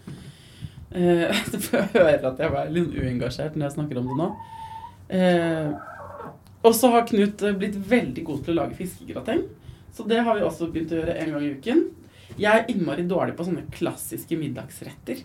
Du 0.97 1.59
får 1.61 1.91
høre 1.93 2.31
at 2.31 2.39
jeg 2.41 2.53
var 2.55 2.69
litt 2.73 2.95
uengasjert 2.95 3.57
når 3.59 3.67
jeg 3.67 3.75
snakker 3.75 3.99
om 4.01 4.07
det 4.09 4.15
nå. 4.17 4.29
Eh, 5.13 5.73
og 6.65 6.75
så 6.75 6.89
har 6.95 7.05
Knut 7.11 7.43
blitt 7.59 7.77
veldig 7.91 8.23
god 8.25 8.45
til 8.45 8.55
å 8.55 8.59
lage 8.63 8.79
fiskegrateng. 8.79 9.43
Så 9.93 10.07
det 10.09 10.23
har 10.25 10.39
vi 10.39 10.45
også 10.47 10.71
begynt 10.73 10.95
å 10.95 11.01
gjøre 11.01 11.19
en 11.21 11.35
gang 11.35 11.45
i 11.45 11.53
uken. 11.59 11.83
Jeg 12.37 12.53
er 12.53 12.71
innmari 12.73 13.05
dårlig 13.09 13.37
på 13.37 13.47
sånne 13.47 13.67
klassiske 13.75 14.39
middagsretter. 14.39 15.23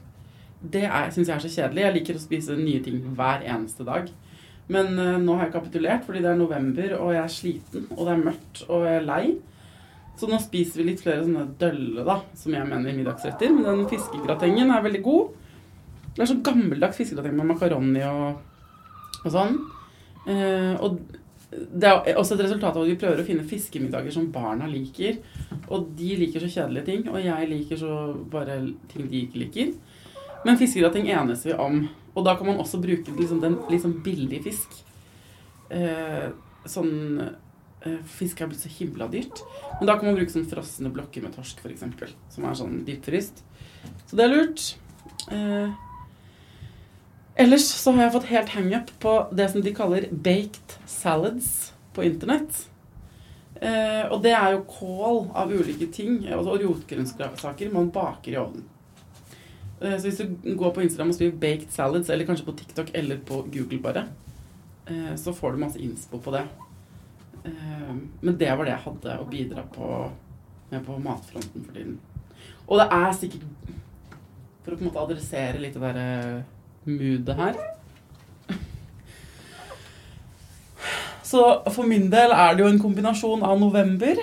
Det 0.62 0.84
syns 1.16 1.26
jeg 1.26 1.36
er 1.36 1.44
så 1.46 1.54
kjedelig. 1.56 1.86
Jeg 1.86 1.96
liker 1.98 2.20
å 2.20 2.24
spise 2.26 2.58
nye 2.60 2.84
ting 2.86 3.00
hver 3.18 3.46
eneste 3.48 3.86
dag. 3.88 4.12
Men 4.72 4.94
uh, 5.00 5.18
nå 5.22 5.38
har 5.38 5.48
jeg 5.48 5.56
kapitulert 5.58 6.06
fordi 6.08 6.24
det 6.24 6.32
er 6.32 6.40
november, 6.40 6.98
og 7.00 7.14
jeg 7.16 7.24
er 7.24 7.34
sliten, 7.34 7.88
og 7.98 8.06
det 8.06 8.14
er 8.14 8.26
mørkt, 8.26 8.64
og 8.70 8.86
jeg 8.88 9.00
er 9.00 9.08
lei. 9.08 9.24
Så 10.20 10.30
nå 10.30 10.38
spiser 10.44 10.82
vi 10.82 10.92
litt 10.92 11.02
flere 11.02 11.24
sånne 11.26 11.48
dølle, 11.60 12.06
da, 12.08 12.20
som 12.38 12.56
jeg 12.56 12.68
mener 12.70 12.98
middagsretter. 12.98 13.54
Men 13.56 13.66
den 13.68 13.88
fiskegratengen 13.90 14.72
er 14.72 14.84
veldig 14.86 15.02
god. 15.06 15.38
Det 16.12 16.24
er 16.24 16.30
sånn 16.30 16.44
gammeldags 16.46 17.00
fiskegrateng 17.00 17.38
med 17.38 17.50
makaroni 17.54 18.04
og, 18.06 18.42
og 19.24 19.32
sånn. 19.34 19.58
Uh, 20.28 20.76
og 20.84 21.00
det 21.52 21.88
er 21.88 22.16
også 22.16 22.38
et 22.38 22.46
resultat 22.46 22.76
av 22.78 22.84
at 22.86 22.92
vi 22.92 23.00
prøver 23.00 23.22
å 23.24 23.28
finne 23.28 23.48
fiskemiddager 23.48 24.14
som 24.16 24.30
barna 24.32 24.70
liker. 24.72 25.20
Og 25.72 25.90
de 25.98 26.14
liker 26.20 26.44
så 26.44 26.52
kjedelige 26.52 26.88
ting, 26.88 27.08
og 27.12 27.20
jeg 27.24 27.50
liker 27.50 27.80
så 27.80 27.96
bare 28.32 28.62
ting 28.92 29.10
de 29.12 29.26
ikke 29.26 29.42
liker. 29.42 29.74
Men 30.46 30.60
fiskegrateng 30.60 31.10
enes 31.12 31.44
vi 31.46 31.56
om. 31.58 31.84
Og 32.16 32.26
da 32.28 32.36
kan 32.38 32.50
man 32.50 32.60
også 32.60 32.82
bruke 32.84 33.14
liksom, 33.16 33.40
den 33.44 33.60
litt 33.72 33.84
sånn 33.86 34.00
billig 34.04 34.42
fisk. 34.48 34.82
Eh, 35.72 36.32
sånn 36.68 37.22
eh, 37.22 38.02
Fisk 38.12 38.42
er 38.42 38.50
blitt 38.52 38.64
så 38.64 38.72
himla 38.72 39.08
dyrt. 39.12 39.44
Men 39.80 39.88
da 39.90 39.96
kan 39.98 40.10
man 40.10 40.18
bruke 40.20 40.34
sånn 40.34 40.50
frosne 40.50 40.92
blokker 40.94 41.24
med 41.24 41.36
torsk, 41.38 41.64
f.eks. 41.64 41.86
Som 42.34 42.48
er 42.48 42.58
sånn 42.60 42.82
dypfryst. 42.88 43.44
Så 44.10 44.20
det 44.20 44.28
er 44.28 44.34
lurt. 44.36 44.66
Eh, 45.32 45.72
ellers 47.42 47.70
så 47.72 47.96
har 47.96 48.08
jeg 48.08 48.16
fått 48.18 48.32
helt 48.34 48.58
hangup 48.58 48.92
på 49.02 49.16
det 49.32 49.48
som 49.54 49.64
de 49.64 49.74
kaller 49.78 50.10
baked 50.12 50.76
salads 50.90 51.72
på 51.96 52.06
internett. 52.08 52.66
Eh, 53.62 54.04
og 54.10 54.24
det 54.26 54.34
er 54.34 54.56
jo 54.56 54.68
kål 54.68 55.20
av 55.38 55.52
ulike 55.54 55.88
ting, 55.94 56.24
og 56.34 56.50
rotgrønnsaker 56.64 57.74
man 57.74 57.92
baker 57.94 58.34
i 58.34 58.40
ovnen. 58.42 58.68
Eh, 59.82 59.98
Så 59.98 60.10
hvis 60.10 60.18
du 60.44 60.56
går 60.58 60.74
på 60.74 60.82
Instagram 60.82 61.10
og 61.10 61.16
skriver 61.16 61.38
'baked 61.38 61.70
salads', 61.70 62.10
eller 62.10 62.26
kanskje 62.26 62.46
på 62.46 62.58
TikTok 62.58 62.92
eller 62.94 63.18
på 63.18 63.48
Google 63.54 63.80
bare, 63.80 64.08
eh, 64.88 65.16
så 65.16 65.34
får 65.34 65.52
du 65.52 65.58
masse 65.58 65.80
innspo 65.80 66.18
på 66.18 66.32
det. 66.32 66.44
Eh, 67.46 67.96
Men 68.22 68.38
det 68.38 68.58
var 68.58 68.66
det 68.66 68.74
jeg 68.74 68.86
hadde 68.86 69.20
å 69.20 69.30
bidra 69.30 69.64
på 69.74 70.12
med 70.72 70.86
på 70.86 70.98
matfronten 71.00 71.66
for 71.66 71.74
tiden. 71.74 72.00
Og 72.68 72.80
det 72.80 72.88
er 72.92 73.12
sikkert 73.12 73.42
For 74.64 74.72
å 74.72 74.78
på 74.78 74.82
en 74.82 74.92
måte 74.92 75.00
adressere 75.00 75.60
litt 75.60 75.74
det 75.74 75.82
derre 75.82 76.44
moodet 76.86 77.36
her. 77.36 77.56
Så 81.24 81.64
for 81.72 81.84
min 81.84 82.10
del 82.12 82.32
er 82.32 82.54
det 82.56 82.60
jo 82.64 82.68
en 82.70 82.80
kombinasjon 82.80 83.44
av 83.44 83.60
november. 83.60 84.16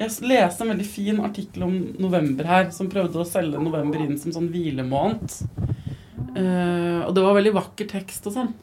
Jeg 0.00 0.30
leste 0.30 0.64
en 0.64 0.70
veldig 0.72 0.86
fin 0.88 1.18
artikkel 1.20 1.66
om 1.66 1.74
november 2.00 2.46
her, 2.48 2.70
som 2.72 2.88
prøvde 2.88 3.20
å 3.20 3.28
selge 3.28 3.58
november 3.60 4.00
inn 4.00 4.16
som 4.16 4.32
sånn 4.32 4.46
hvilemåned. 4.48 5.34
Eh, 6.40 7.00
og 7.04 7.10
det 7.12 7.24
var 7.26 7.36
veldig 7.36 7.52
vakker 7.52 7.90
tekst 7.90 8.24
og 8.30 8.32
sånn. 8.32 8.54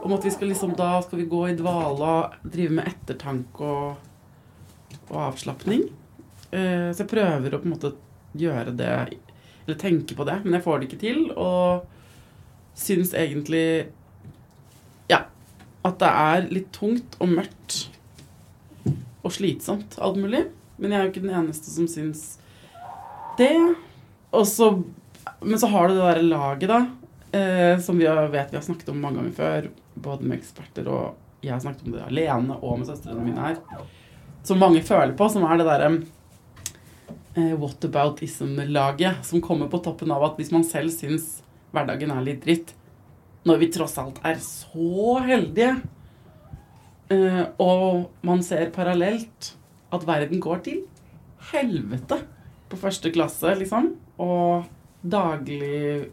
Om 0.00 0.14
at 0.16 0.24
vi 0.24 0.32
skal 0.32 0.48
liksom 0.48 0.72
da 0.78 0.94
skal 1.04 1.20
vi 1.20 1.26
gå 1.28 1.42
i 1.50 1.56
dvale 1.58 2.14
og 2.14 2.48
drive 2.54 2.72
med 2.78 2.88
ettertanke 2.88 3.68
og, 3.68 3.98
og 5.10 5.18
avslapning. 5.26 5.84
Eh, 6.48 6.88
så 6.88 7.02
jeg 7.02 7.10
prøver 7.10 7.52
å 7.52 7.60
på 7.60 7.68
en 7.68 7.74
måte 7.74 7.92
gjøre 8.40 8.72
det, 8.72 8.96
eller 9.66 9.80
tenke 9.84 10.16
på 10.16 10.24
det, 10.24 10.38
men 10.46 10.56
jeg 10.56 10.64
får 10.64 10.80
det 10.80 10.88
ikke 10.88 11.02
til. 11.04 11.20
Og 11.36 11.84
syns 12.80 13.12
egentlig 13.12 13.92
ja, 15.12 15.20
at 15.84 16.00
det 16.00 16.16
er 16.24 16.48
litt 16.48 16.72
tungt 16.72 17.20
og 17.20 17.36
mørkt 17.36 17.82
og 19.20 19.36
slitsomt, 19.36 20.00
alt 20.00 20.16
mulig. 20.16 20.46
Men 20.76 20.92
jeg 20.92 20.98
er 20.98 21.06
jo 21.06 21.12
ikke 21.12 21.24
den 21.24 21.36
eneste 21.42 21.72
som 21.72 21.88
syns 21.90 22.24
det. 23.38 23.54
Og 24.32 24.46
så, 24.48 24.72
men 25.40 25.60
så 25.60 25.68
har 25.72 25.88
du 25.88 25.96
det 25.96 26.04
derre 26.04 26.24
laget, 26.24 26.70
da, 26.70 26.80
eh, 27.38 27.74
som 27.84 27.98
vi 28.00 28.08
vet 28.08 28.52
vi 28.52 28.58
har 28.58 28.64
snakket 28.64 28.92
om 28.92 29.02
mange 29.02 29.20
ganger 29.20 29.36
før, 29.36 29.68
både 29.94 30.28
med 30.28 30.38
eksperter 30.40 30.88
og 30.88 31.18
jeg 31.42 31.52
har 31.52 31.62
snakket 31.62 31.86
om 31.88 31.96
det 31.96 32.04
alene 32.06 32.56
og 32.62 32.78
med 32.78 32.88
søstrene 32.88 33.24
mine 33.24 33.42
her, 33.42 33.86
som 34.46 34.60
mange 34.62 34.82
føler 34.86 35.14
på, 35.18 35.26
som 35.30 35.44
er 35.46 35.58
det 35.58 35.66
derre 35.66 35.90
eh, 37.34 37.54
whataboutism-laget 37.58 39.26
som 39.26 39.42
kommer 39.42 39.70
på 39.70 39.82
toppen 39.82 40.12
av 40.14 40.28
at 40.28 40.38
hvis 40.38 40.52
man 40.54 40.66
selv 40.66 40.94
syns 40.94 41.40
hverdagen 41.74 42.12
er 42.14 42.24
litt 42.24 42.44
dritt, 42.44 42.74
når 43.48 43.58
vi 43.58 43.72
tross 43.74 43.98
alt 43.98 44.20
er 44.26 44.38
så 44.44 45.16
heldige, 45.26 45.74
eh, 47.10 47.42
og 47.62 48.06
man 48.26 48.44
ser 48.46 48.70
parallelt 48.74 49.54
at 49.92 50.06
verden 50.08 50.40
går 50.42 50.62
til 50.66 50.82
helvete 51.52 52.22
på 52.72 52.78
første 52.80 53.12
klasse, 53.12 53.52
liksom, 53.58 53.92
og 54.22 54.64
daglig 55.02 56.08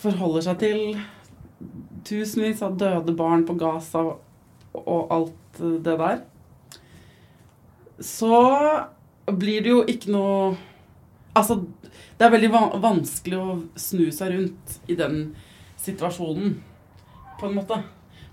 forholder 0.00 0.46
seg 0.46 0.60
til 0.62 0.80
tusenvis 2.08 2.62
av 2.64 2.78
døde 2.80 3.12
barn 3.16 3.44
på 3.48 3.58
Gaza 3.60 4.04
og, 4.08 5.12
alt 5.12 5.60
det 5.84 5.96
der, 6.00 6.22
så 8.00 8.40
blir 9.26 9.60
det 9.64 9.72
jo 9.74 9.84
ikke 9.84 10.12
noe 10.14 10.40
Altså, 11.30 11.60
det 12.18 12.24
er 12.26 12.32
veldig 12.32 12.48
vanskelig 12.82 13.36
å 13.38 13.52
snu 13.78 14.08
seg 14.10 14.32
rundt 14.32 14.72
i 14.90 14.96
den 14.98 15.28
situasjonen, 15.78 16.56
på 17.38 17.46
en 17.46 17.54
måte. 17.54 17.78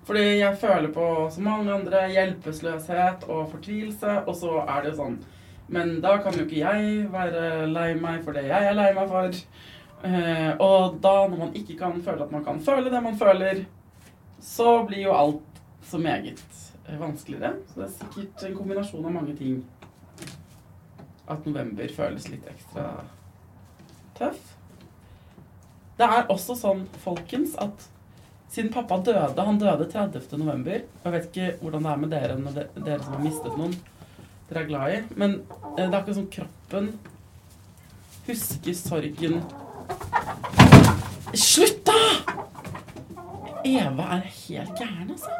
Fordi 0.07 0.37
jeg 0.39 0.57
føler 0.61 0.91
på 0.95 1.05
så 1.31 1.41
mange 1.43 1.73
andre 1.73 2.05
hjelpeløshet 2.13 3.25
og 3.27 3.49
fortvilelse, 3.51 4.21
og 4.23 4.35
så 4.39 4.61
er 4.63 4.83
det 4.83 4.93
jo 4.93 4.99
sånn 5.01 5.17
Men 5.67 5.97
da 5.99 6.13
kan 6.23 6.37
jo 6.37 6.45
ikke 6.45 6.61
jeg 6.61 7.09
være 7.11 7.65
lei 7.67 7.89
meg 7.99 8.21
for 8.23 8.37
det 8.37 8.45
jeg 8.47 8.69
er 8.69 8.77
lei 8.77 8.93
meg 8.95 9.09
for. 9.11 9.33
Eh, 10.07 10.51
og 10.63 11.01
da, 11.03 11.15
når 11.27 11.41
man 11.41 11.57
ikke 11.59 11.75
kan 11.75 11.99
føle 12.05 12.23
at 12.23 12.31
man 12.31 12.45
kan 12.45 12.61
føle 12.63 12.93
det 12.93 13.01
man 13.03 13.17
føler, 13.19 13.65
så 14.39 14.85
blir 14.87 15.09
jo 15.09 15.17
alt 15.17 15.59
så 15.83 15.99
meget 15.99 16.39
eh, 16.87 16.95
vanskeligere. 17.01 17.57
Så 17.67 17.81
det 17.81 17.89
er 17.89 17.95
sikkert 17.97 18.47
en 18.47 18.55
kombinasjon 18.61 19.09
av 19.09 19.15
mange 19.17 19.35
ting 19.35 19.59
at 21.27 21.43
november 21.45 21.91
føles 21.91 22.29
litt 22.31 22.47
ekstra 22.47 22.87
tøff. 24.15 24.53
Det 25.97 26.05
er 26.05 26.29
også 26.31 26.55
sånn, 26.55 26.85
folkens, 27.03 27.57
at 27.59 27.89
siden 28.49 28.71
pappa 28.73 28.97
døde 29.03 29.43
Han 29.45 29.59
døde 29.59 29.85
30. 29.91 30.37
november. 30.39 30.81
Jeg 31.03 31.13
vet 31.13 31.25
ikke 31.29 31.47
hvordan 31.61 31.83
det 31.83 31.91
er 31.91 32.01
med 32.03 32.09
dere 32.15 32.37
når 32.39 32.55
de- 32.55 32.83
dere 32.85 33.03
som 33.03 33.13
har 33.13 33.23
mistet 33.23 33.57
noen 33.57 33.75
dere 34.49 34.63
er 34.63 34.67
glad 34.69 34.93
i. 34.95 35.01
Men 35.19 35.31
eh, 35.77 35.83
det 35.83 35.93
er 35.93 35.99
akkurat 35.99 36.15
som 36.15 36.29
kroppen 36.31 36.91
husker 38.27 38.73
sorgen 38.73 39.41
Slutt, 41.37 41.81
da! 41.85 41.93
Eva 43.67 44.05
er 44.15 44.23
helt 44.31 44.71
gæren, 44.79 45.11
altså. 45.11 45.31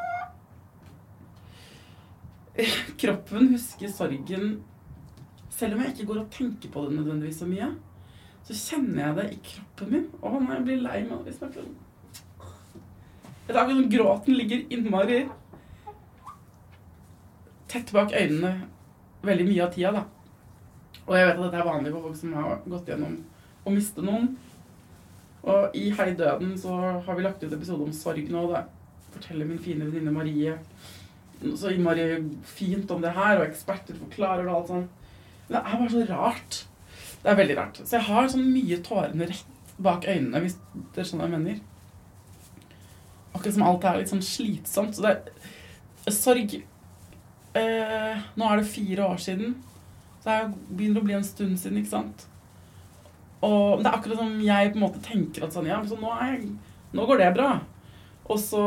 Kroppen 3.01 3.51
husker 3.53 3.87
sorgen 3.93 4.61
Selv 5.49 5.73
om 5.77 5.81
jeg 5.85 5.93
ikke 5.95 6.05
går 6.11 6.19
og 6.25 6.31
tenker 6.33 6.69
på 6.73 6.83
det 6.85 6.97
nødvendigvis 6.99 7.39
så 7.39 7.47
mye, 7.49 7.71
så 8.45 8.53
kjenner 8.53 8.99
jeg 9.07 9.15
det 9.17 9.25
i 9.33 9.39
kroppen 9.47 9.89
min. 9.95 10.03
Å 10.21 10.33
jeg 10.37 10.65
blir 10.67 10.83
lei 10.83 10.99
meg 11.07 11.23
jeg 13.47 13.55
tar 13.55 13.63
akkurat 13.63 13.91
gråten 13.91 14.35
ligger 14.35 14.65
innmari 14.75 15.21
tett 17.71 17.91
bak 17.95 18.11
øynene 18.15 18.53
veldig 19.27 19.47
mye 19.47 19.63
av 19.63 19.73
tida, 19.73 19.91
da. 19.95 20.03
Og 21.07 21.15
jeg 21.15 21.27
vet 21.27 21.37
at 21.37 21.43
dette 21.45 21.61
er 21.61 21.67
vanlig 21.67 21.93
for 21.93 22.07
folk 22.07 22.19
som 22.19 22.35
har 22.35 22.59
gått 22.67 22.91
gjennom 22.91 23.15
å 23.67 23.73
miste 23.73 24.03
noen. 24.03 24.29
Og 25.47 25.75
i 25.79 25.89
Hei 25.95 26.11
døden 26.19 26.53
så 26.59 26.75
har 27.05 27.15
vi 27.15 27.23
lagt 27.23 27.43
ut 27.43 27.53
episode 27.53 27.87
om 27.87 27.95
sorg 27.95 28.27
nå. 28.31 28.43
Det 28.51 28.63
forteller 29.15 29.47
min 29.47 29.63
fine 29.63 29.87
venninne 29.87 30.11
Marie 30.15 30.57
så 31.55 31.71
innmari 31.71 32.07
fint 32.49 32.91
om 32.91 33.01
det 33.03 33.13
her, 33.13 33.37
og 33.37 33.45
eksperter 33.45 33.97
forklarer 33.99 34.43
det 34.43 34.51
og 34.51 34.57
alt 34.57 34.71
sånn. 34.71 34.87
Men 35.47 35.55
det 35.55 35.61
er 35.61 35.81
bare 35.81 35.93
så 35.93 36.05
rart. 36.09 36.59
Det 37.21 37.31
er 37.31 37.39
veldig 37.39 37.57
rart. 37.59 37.81
Så 37.83 37.97
jeg 37.97 38.07
har 38.09 38.29
sånn 38.33 38.47
mye 38.51 38.79
tårene 38.85 39.29
rett 39.29 39.73
bak 39.77 40.07
øynene, 40.09 40.41
hvis 40.41 40.57
dere 40.95 41.05
skjønner 41.05 41.27
hva 41.27 41.37
jeg 41.37 41.43
mener. 41.45 41.59
Akkurat 43.38 43.56
som 43.56 43.67
alt 43.67 43.86
er 43.86 44.01
litt 44.01 44.12
sånn 44.12 44.25
slitsomt. 44.25 44.98
Så 44.98 45.06
det 45.06 46.13
Sorg 46.13 46.53
eh, 46.58 48.25
Nå 48.39 48.48
er 48.48 48.60
det 48.60 48.72
fire 48.72 49.08
år 49.12 49.22
siden. 49.22 49.56
Så 50.24 50.32
det 50.32 50.74
begynner 50.74 51.03
å 51.03 51.08
bli 51.08 51.15
en 51.17 51.27
stund 51.27 51.60
siden, 51.60 51.79
ikke 51.82 51.94
sant. 51.94 52.27
Og 53.46 53.84
det 53.84 53.89
er 53.89 53.98
akkurat 54.00 54.20
som 54.20 54.38
jeg 54.41 54.72
på 54.74 54.79
en 54.79 54.86
måte 54.88 55.03
tenker 55.06 55.46
at 55.46 55.53
sånn 55.53 55.70
Ja, 55.70 55.77
så 55.86 55.98
nå, 56.00 56.10
jeg, 56.25 56.50
nå 56.98 57.08
går 57.10 57.22
det 57.22 57.34
bra. 57.38 57.51
Og 58.27 58.39
så 58.41 58.63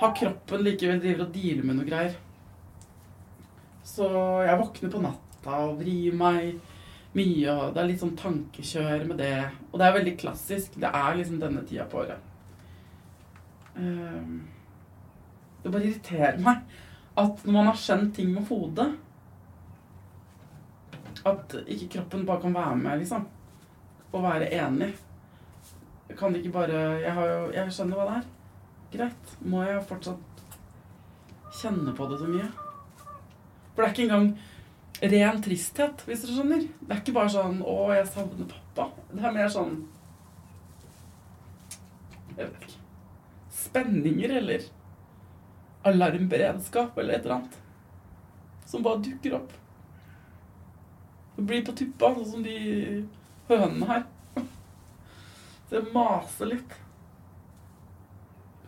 har 0.00 0.16
kroppen 0.16 0.64
likevel 0.64 1.00
driver 1.02 1.26
og 1.26 1.34
dealer 1.34 1.66
med 1.66 1.80
noe 1.80 1.88
greier. 1.88 2.14
Så 3.84 4.06
jeg 4.46 4.60
våkner 4.60 4.92
på 4.92 5.02
natta 5.02 5.58
og 5.66 5.80
vrir 5.80 6.14
meg 6.16 6.60
mye, 7.16 7.50
og 7.50 7.74
det 7.74 7.82
er 7.82 7.88
litt 7.90 8.02
sånn 8.04 8.16
tankekjør 8.18 9.04
med 9.10 9.18
det. 9.20 9.34
Og 9.72 9.80
det 9.80 9.86
er 9.88 9.96
veldig 9.98 10.16
klassisk. 10.20 10.78
Det 10.80 10.88
er 10.88 11.18
liksom 11.18 11.40
denne 11.42 11.64
tida 11.66 11.88
på 11.90 12.04
året. 12.04 12.29
Um, 13.80 14.40
det 15.62 15.72
bare 15.72 15.86
irriterer 15.88 16.40
meg 16.44 16.64
at 17.20 17.44
når 17.44 17.54
man 17.54 17.68
har 17.70 17.78
skjønt 17.80 18.12
ting 18.16 18.30
med 18.32 18.44
hodet 18.48 18.90
At 21.26 21.54
ikke 21.66 21.88
kroppen 21.96 22.26
bare 22.28 22.40
kan 22.40 22.54
være 22.54 22.76
med, 22.80 23.02
liksom. 23.02 23.26
Og 24.12 24.22
være 24.24 24.48
enig. 24.56 24.94
Kan 26.18 26.36
ikke 26.36 26.52
bare 26.54 26.78
Jeg, 27.02 27.12
har 27.12 27.26
jo, 27.26 27.50
jeg 27.52 27.72
skjønner 27.72 27.98
hva 27.98 28.06
det 28.08 28.14
er. 28.20 28.30
Greit. 28.94 29.34
Må 29.44 29.62
jeg 29.66 29.84
fortsatt 29.88 30.56
kjenne 31.60 31.92
på 31.96 32.08
det 32.08 32.18
så 32.22 32.30
mye? 32.30 32.48
For 33.74 33.82
det 33.82 33.86
er 33.86 33.94
ikke 33.94 34.06
engang 34.08 34.30
ren 35.12 35.44
tristhet, 35.44 36.02
hvis 36.06 36.24
dere 36.24 36.38
skjønner. 36.38 36.66
Det 36.80 36.96
er 36.96 37.04
ikke 37.04 37.16
bare 37.20 37.32
sånn 37.36 37.60
'Å, 37.60 37.76
jeg 37.94 38.08
savner 38.08 38.50
pappa'. 38.50 38.90
Det 39.12 39.24
er 39.24 39.36
mer 39.36 39.48
sånn 39.48 39.80
Jeg 42.36 42.46
vet 42.46 42.62
ikke. 42.62 42.79
Spenninger 43.60 44.36
eller 44.40 44.66
alarmberedskap 45.88 46.98
eller 46.98 47.14
et 47.14 47.24
eller 47.24 47.34
annet. 47.34 47.58
Som 48.66 48.84
bare 48.86 49.02
dukker 49.04 49.36
opp. 49.40 49.52
Det 51.36 51.46
blir 51.48 51.64
på 51.66 51.74
tuppa, 51.76 52.12
sånn 52.14 52.30
som 52.34 52.44
de 52.44 52.56
hønene 53.50 53.90
her. 53.90 54.06
Jeg 55.70 55.92
maser 55.94 56.50
litt. 56.50 56.72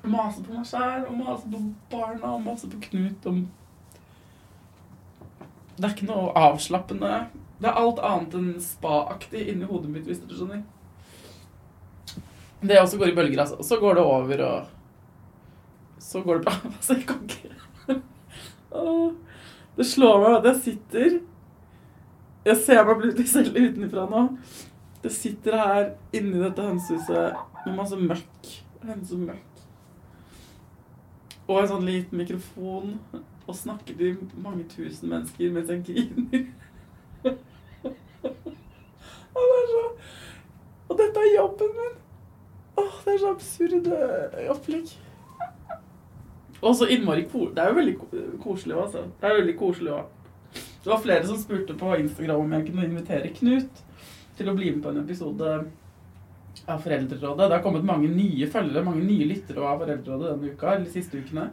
Maser 0.02 0.46
på 0.46 0.54
meg 0.56 0.66
sjæl 0.66 1.04
og 1.06 1.18
maser 1.18 1.50
på 1.52 1.64
barna 1.92 2.36
og 2.36 2.46
maser 2.46 2.70
på 2.72 2.80
Knut. 2.88 3.26
om 3.26 3.42
det 5.76 5.88
er 5.88 5.94
ikke 5.96 6.06
noe 6.10 6.32
avslappende. 6.36 7.10
Det 7.58 7.70
er 7.70 7.78
alt 7.80 8.00
annet 8.04 8.34
enn 8.38 8.50
spa-aktig 8.62 9.46
inni 9.50 9.66
hodet 9.66 9.90
mitt, 9.90 10.04
hvis 10.06 10.20
du 10.20 10.34
skjønner. 10.36 10.62
Det 12.62 12.78
også 12.78 12.98
går 13.00 13.10
i 13.10 13.16
bølger, 13.16 13.40
altså. 13.42 13.58
Så 13.66 13.78
går 13.80 13.98
det 13.98 14.04
over, 14.04 14.42
og 14.46 14.81
så 16.02 16.20
går 16.20 16.34
det 16.34 16.44
bra. 16.44 16.52
Altså, 16.76 16.94
jeg 16.94 17.06
kan 17.06 17.22
ikke 17.22 17.48
Det 19.76 19.86
slår 19.86 20.18
meg 20.20 20.34
at 20.38 20.46
jeg 20.48 20.60
sitter 20.64 21.20
Jeg 22.44 22.56
ser 22.66 22.84
meg 22.88 23.00
plutselig 23.00 23.28
selv 23.30 23.56
utenfra 23.56 24.06
nå. 24.10 24.22
Det 25.02 25.12
sitter 25.14 25.56
her 25.58 25.84
inni 26.14 26.40
dette 26.42 26.62
hønsehuset 26.62 27.38
med 27.66 27.76
masse 27.78 27.96
møkk. 27.98 28.50
Hønsemøkk. 28.82 29.62
Og 31.46 31.60
en 31.60 31.70
sånn 31.70 31.86
liten 31.86 32.18
mikrofon. 32.18 32.96
Og 33.46 33.58
snakker 33.58 33.98
til 33.98 34.18
mange 34.42 34.66
tusen 34.70 35.10
mennesker 35.10 35.54
mens 35.54 35.70
jeg 35.70 35.84
griner. 35.86 36.44
og, 39.38 39.46
det 39.46 39.62
så, 39.70 39.86
og 40.88 40.98
dette 40.98 41.24
er 41.24 41.32
jobben 41.36 41.72
min. 41.78 41.96
Åh, 42.82 43.00
det 43.06 43.14
er 43.14 43.22
så 43.22 43.32
absurd 43.36 43.90
opplegg. 44.56 44.94
Og 46.62 46.76
så 46.78 46.86
innmari 46.86 47.24
koselig. 47.26 47.54
Det 47.56 47.62
er 47.62 47.70
jo 47.70 47.78
veldig 47.80 47.94
koselig 48.42 48.76
altså. 48.78 49.06
Det 49.20 49.28
er 49.28 49.40
veldig 49.40 49.56
koselig 49.58 49.92
også. 49.92 50.18
Det 50.82 50.90
var 50.90 51.02
flere 51.02 51.26
som 51.26 51.38
spurte 51.38 51.74
på 51.78 51.94
Instagram 51.96 52.44
om 52.44 52.52
jeg 52.56 52.66
kunne 52.66 52.86
invitere 52.88 53.32
Knut 53.36 53.82
til 54.36 54.50
å 54.50 54.54
bli 54.56 54.70
med 54.72 54.82
på 54.84 54.90
en 54.90 55.02
episode 55.02 55.50
av 56.66 56.82
Foreldrerådet. 56.82 57.48
Det 57.48 57.56
har 57.56 57.64
kommet 57.64 57.86
mange 57.86 58.10
nye 58.10 58.48
følgere, 58.50 58.84
mange 58.86 59.04
nye 59.06 59.28
lyttere 59.30 59.62
av 59.66 59.82
Foreldrerådet 59.82 60.32
denne 60.32 60.52
uka, 60.52 60.74
eller 60.74 60.86
de 60.86 60.94
siste 60.94 61.18
ukene. 61.18 61.50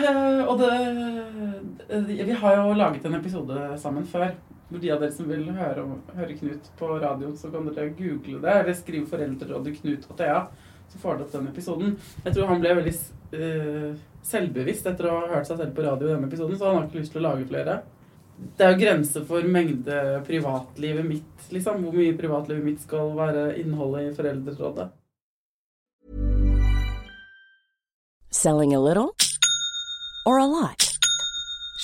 Eh, 0.00 0.42
og 0.48 0.56
det 0.58 2.16
Vi 2.24 2.32
har 2.32 2.54
jo 2.56 2.72
laget 2.72 3.04
en 3.04 3.18
episode 3.18 3.58
sammen 3.78 4.06
før. 4.08 4.32
For 4.70 4.78
de 4.78 4.92
av 4.94 5.00
dere 5.02 5.12
som 5.12 5.26
vil 5.26 5.48
høre, 5.50 5.84
høre 6.14 6.36
Knut 6.38 6.70
på 6.78 6.88
radio, 7.02 7.32
så 7.36 7.50
kan 7.50 7.66
dere 7.66 7.90
google 7.98 8.38
det, 8.40 8.52
eller 8.54 8.74
skrive 8.78 9.06
'Foreldrerådet 9.06 9.80
Knut 9.80 10.06
og 10.08 10.16
Thea', 10.16 10.46
så 10.90 11.00
får 11.00 11.24
opp 11.24 11.32
den 11.32 11.48
episoden. 11.52 11.96
Jeg 12.24 12.34
tror 12.34 12.50
han 12.50 12.60
ble 12.62 12.74
veldig 12.80 12.96
uh, 13.38 13.94
selvbevisst 14.26 14.90
etter 14.90 15.08
å 15.08 15.16
ha 15.22 15.32
hørt 15.36 15.48
seg 15.48 15.62
selv 15.62 15.72
på 15.76 15.86
radio 15.86 16.10
i 16.10 16.14
denne 16.14 16.28
episoden, 16.28 16.58
så 16.58 16.68
han 16.68 16.80
har 16.80 16.90
ikke 16.90 17.00
lyst 17.00 17.14
til 17.14 17.22
å 17.22 17.28
lage 17.30 17.48
flere 17.48 17.80
det 18.56 18.64
er 18.64 18.72
jo 18.72 18.80
grenser 18.80 19.24
for 19.28 19.44
mengde 19.44 19.96
privatlivet 20.26 21.06
mitt, 21.06 21.44
liksom. 21.52 21.84
Hvor 21.84 21.96
mye 21.96 22.16
privatlivet 22.16 22.64
mitt 22.64 22.80
skal 22.84 23.12
være 23.16 23.44
innholdet 23.60 24.08
i 24.10 24.14
Foreldrerådet. 24.16 24.88
Selling 28.30 28.74
a 28.74 28.80
little 28.80 29.14
or 30.26 30.38
a 30.38 30.46
lot? 30.46 30.89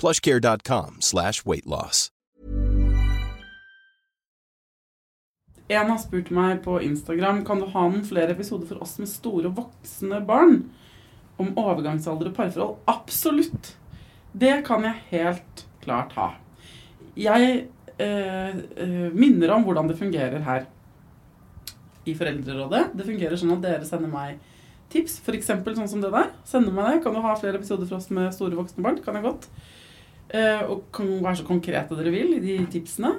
plushcare.com 0.00 1.00
slash 1.00 1.44
weightloss. 1.46 2.08
En 5.68 5.88
har 5.88 5.98
spurt 5.98 6.28
meg 6.34 6.58
på 6.64 6.76
Instagram 6.84 7.40
kan 7.48 7.62
du 7.62 7.70
ha 7.72 7.86
noen 7.88 8.04
flere 8.04 8.34
episoder 8.34 8.68
for 8.68 8.84
oss 8.84 8.98
med 9.00 9.08
store 9.08 9.48
voksne 9.56 10.20
barn 10.28 10.58
om 11.40 11.54
overgangsalder 11.56 12.28
og 12.30 12.36
parforhold. 12.36 12.76
Absolutt! 12.90 13.72
Det 14.34 14.58
kan 14.66 14.84
jeg 14.84 15.00
helt 15.12 15.64
klart 15.84 16.12
ha. 16.18 16.28
Jeg 17.16 17.68
eh, 17.96 18.56
eh, 18.58 19.08
minner 19.14 19.54
om 19.54 19.64
hvordan 19.64 19.88
det 19.88 19.98
fungerer 19.98 20.44
her 20.44 20.66
i 22.04 22.14
Foreldrerådet. 22.18 22.90
Det 22.98 23.06
fungerer 23.08 23.40
sånn 23.40 23.54
at 23.56 23.64
dere 23.64 23.88
sender 23.88 24.10
meg 24.12 24.42
tips, 24.92 25.16
f.eks. 25.24 25.48
sånn 25.48 25.90
som 25.90 26.02
det 26.04 26.12
der. 26.12 26.28
Sender 26.46 26.74
meg 26.76 26.90
det. 26.90 27.02
Kan 27.06 27.16
du 27.16 27.22
ha 27.24 27.34
flere 27.40 27.56
episoder 27.56 27.88
for 27.88 27.98
oss 27.98 28.10
med 28.12 28.34
store 28.36 28.58
voksne 28.58 28.84
barn? 28.84 29.00
Kan 29.04 29.16
jeg 29.16 29.26
godt. 29.26 29.48
Eh, 30.34 30.64
og 30.66 30.88
kan 30.94 31.10
være 31.22 31.38
så 31.38 31.46
konkrete 31.46 31.94
dere 31.94 32.10
vil 32.10 32.34
i 32.34 32.42
de 32.42 32.58
tipsene. 32.72 33.12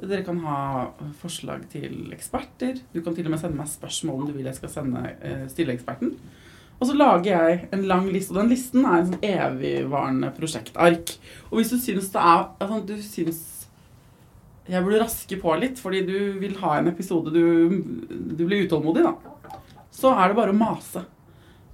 Dere 0.00 0.24
kan 0.24 0.38
ha 0.46 0.60
forslag 1.20 1.66
til 1.72 2.14
eksperter. 2.14 2.78
Du 2.94 3.02
kan 3.04 3.16
til 3.16 3.28
og 3.28 3.34
med 3.34 3.42
sende 3.42 3.58
meg 3.58 3.68
spørsmål 3.68 4.22
om 4.22 4.30
du 4.30 4.36
vil 4.38 4.48
jeg 4.48 4.56
skal 4.56 4.72
sende, 4.72 5.02
eh, 5.20 5.44
stille 5.52 5.74
eksperten. 5.76 6.14
Og 6.80 6.86
så 6.88 6.96
lager 6.96 7.28
jeg 7.28 7.68
en 7.72 7.82
lang 7.84 8.08
liste, 8.08 8.32
og 8.32 8.40
den 8.40 8.48
listen 8.54 8.86
er 8.86 9.00
en 9.00 9.10
sånn 9.10 9.26
evigvarende 9.28 10.30
prosjektark. 10.32 11.12
Og 11.50 11.58
hvis 11.58 11.74
du 11.74 11.76
syns 11.76 12.08
det 12.08 12.22
er 12.22 12.46
altså, 12.58 12.86
du 12.86 12.96
syns 13.04 13.42
jeg 14.70 14.84
burde 14.84 15.02
raske 15.02 15.36
på 15.40 15.52
litt 15.58 15.80
fordi 15.82 16.06
du 16.06 16.38
vil 16.38 16.56
ha 16.60 16.78
en 16.78 16.88
episode 16.88 17.32
du, 17.34 17.82
du 18.08 18.46
blir 18.46 18.64
utålmodig, 18.64 19.02
da, 19.02 19.58
så 19.90 20.14
er 20.14 20.30
det 20.30 20.38
bare 20.38 20.54
å 20.54 20.56
mase. 20.56 21.04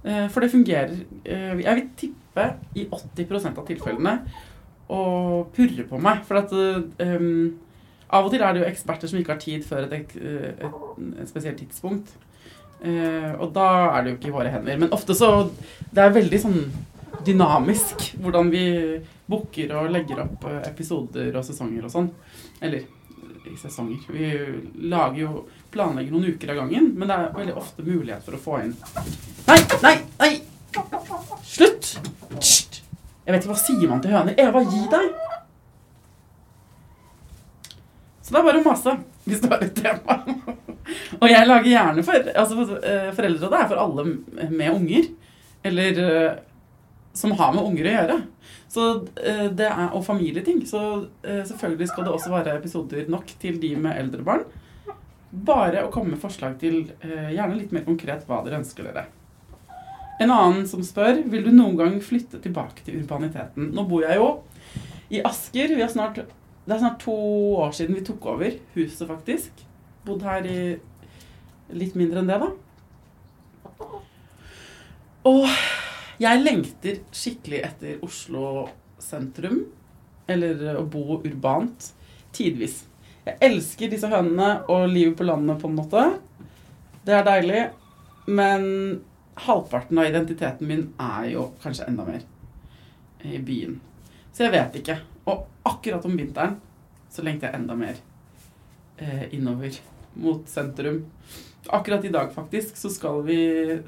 Eh, 0.03 0.27
for 0.27 0.43
det 0.43 0.51
fungerer. 0.51 0.99
Jeg 1.23 1.75
vil 1.79 1.89
tippe 1.95 2.49
i 2.75 2.83
80% 2.91 3.57
av 3.57 3.65
tilfellene 3.65 4.19
å 4.93 5.01
purre 5.55 5.85
på 5.87 5.99
meg. 6.01 6.23
For 6.27 6.41
at 6.41 6.53
um, 6.53 7.57
av 8.07 8.27
og 8.27 8.31
til 8.31 8.43
er 8.43 8.55
det 8.55 8.63
jo 8.63 8.69
eksperter 8.69 9.11
som 9.11 9.19
ikke 9.19 9.35
har 9.35 9.43
tid 9.43 9.65
før 9.67 9.87
et, 9.87 10.15
et, 10.15 10.17
et, 10.63 11.29
spesielt 11.29 11.59
tidspunkt. 11.59 12.13
Uh, 12.77 13.33
og 13.41 13.49
da 13.55 13.69
er 13.95 14.03
det 14.03 14.13
jo 14.13 14.19
ikke 14.19 14.31
i 14.31 14.35
våre 14.37 14.53
hender. 14.53 14.77
Men 14.79 14.93
ofte 14.93 15.15
så 15.17 15.49
Det 15.89 16.03
er 16.03 16.13
veldig 16.15 16.41
sånn 16.43 16.59
dynamisk 17.25 18.11
hvordan 18.21 18.51
vi 18.53 18.65
booker 19.27 19.71
og 19.79 19.89
legger 19.91 20.21
opp 20.23 20.45
episoder 20.67 21.33
og 21.35 21.45
sesonger 21.47 21.87
og 21.87 21.93
sånn. 21.93 22.11
Eller 22.61 22.85
sesonger. 23.55 23.99
Vi 24.11 24.29
lager 24.89 25.21
jo 25.21 25.31
planlegger 25.71 26.13
noen 26.13 26.35
uker 26.35 26.51
av 26.53 26.61
gangen, 26.63 26.91
men 26.95 27.09
det 27.09 27.17
er 27.17 27.35
veldig 27.35 27.55
ofte 27.59 27.85
mulighet 27.85 28.25
for 28.25 28.37
å 28.37 28.41
få 28.41 28.59
inn 28.63 28.75
Nei, 29.47 29.59
nei, 29.83 29.95
nei! 30.19 30.31
Slutt! 31.47 31.95
Hysj! 32.37 32.76
Jeg 33.27 33.35
vet 33.35 33.43
ikke 33.43 33.51
hva 33.51 33.59
sier 33.59 33.89
man 33.91 33.99
til 33.99 34.13
høner. 34.15 34.37
Eva, 34.39 34.61
gi 34.63 34.85
deg! 34.87 35.07
Så 38.23 38.31
det 38.31 38.39
er 38.39 38.45
bare 38.45 38.61
å 38.61 38.63
mase 38.63 38.93
hvis 39.27 39.41
du 39.43 39.49
har 39.51 39.65
et 39.65 39.75
tema. 39.75 40.15
Og 41.19 41.25
jeg 41.27 41.49
lager 41.49 41.67
gjerne 41.67 42.05
for 42.07 42.29
altså 42.31 42.61
og 42.63 42.71
Foreldrerådet 43.17 43.59
er 43.59 43.67
for 43.67 43.81
alle 43.83 44.05
med 44.47 44.69
unger. 44.71 45.09
Eller 45.67 45.99
eh, 46.05 46.39
som 47.11 47.35
har 47.35 47.51
med 47.51 47.67
unger 47.67 47.89
å 47.89 47.95
gjøre. 47.97 48.17
Så 48.71 48.87
eh, 49.19 49.45
det 49.51 49.67
er, 49.67 49.85
og 49.91 50.07
familieting. 50.07 50.63
Så 50.69 50.79
selvfølgelig 51.19 51.91
skal 51.91 52.07
det 52.07 52.15
også 52.15 52.31
være 52.31 52.55
episoder 52.61 53.11
nok 53.11 53.35
til 53.43 53.59
de 53.59 53.75
med 53.75 53.99
eldre 54.05 54.23
barn. 54.23 54.47
Bare 55.51 55.83
å 55.83 55.91
komme 55.91 56.15
med 56.15 56.23
forslag 56.23 56.55
til 56.63 56.85
gjerne 57.03 57.59
litt 57.59 57.75
mer 57.75 57.83
konkret 57.83 58.23
hva 58.29 58.39
dere 58.47 58.61
ønsker 58.61 58.87
dere. 58.87 59.09
En 60.17 60.33
annen 60.33 60.65
som 60.69 60.81
spør 60.85 61.21
vil 61.29 61.45
du 61.45 61.51
noen 61.53 61.77
gang 61.77 61.97
flytte 62.01 62.39
tilbake 62.41 62.85
til 62.85 63.01
urbaniteten. 63.03 63.69
Nå 63.75 63.85
bor 63.89 64.05
jeg 64.05 64.17
jo 64.17 64.29
i 65.13 65.21
Asker. 65.25 65.75
Snart, 65.91 66.23
det 66.65 66.73
er 66.73 66.81
snart 66.81 66.99
to 67.03 67.17
år 67.61 67.75
siden 67.77 67.99
vi 67.99 68.05
tok 68.07 68.25
over 68.33 68.55
huset, 68.75 69.05
faktisk. 69.07 69.65
Bodd 70.07 70.25
her 70.25 70.47
i 70.47 70.59
litt 71.77 71.97
mindre 71.99 72.23
enn 72.23 72.31
det, 72.31 72.39
da. 72.41 72.49
Og 75.27 75.45
jeg 76.23 76.41
lengter 76.41 77.01
skikkelig 77.13 77.59
etter 77.67 78.05
Oslo 78.05 78.67
sentrum. 79.03 79.65
Eller 80.27 80.79
å 80.79 80.85
bo 80.89 81.19
urbant. 81.21 81.91
Tidvis. 82.35 82.81
Jeg 83.27 83.37
elsker 83.43 83.91
disse 83.91 84.09
hønene 84.09 84.63
og 84.71 84.87
livet 84.89 85.17
på 85.19 85.27
landet, 85.27 85.59
på 85.61 85.69
en 85.69 85.77
måte. 85.77 86.07
Det 87.05 87.15
er 87.15 87.27
deilig. 87.27 87.61
Men 88.27 88.65
halvparten 89.45 89.97
av 89.97 90.09
identiteten 90.09 90.67
min 90.67 90.87
er 91.01 91.29
jo 91.33 91.51
kanskje 91.61 91.87
enda 91.89 92.05
mer 92.07 92.23
i 93.21 93.39
byen. 93.39 93.79
Så 94.33 94.47
jeg 94.47 94.53
vet 94.53 94.79
ikke. 94.81 94.97
Og 95.27 95.45
akkurat 95.67 96.05
om 96.05 96.17
vinteren 96.17 96.57
så 97.13 97.23
lengter 97.25 97.49
jeg 97.49 97.61
enda 97.61 97.75
mer 97.77 97.99
eh, 98.97 99.27
innover 99.35 99.77
mot 100.17 100.47
sentrum. 100.49 101.03
Akkurat 101.73 102.05
i 102.05 102.13
dag 102.13 102.31
faktisk 102.33 102.77
så 102.77 102.89
skal 102.89 103.23
vi 103.27 103.39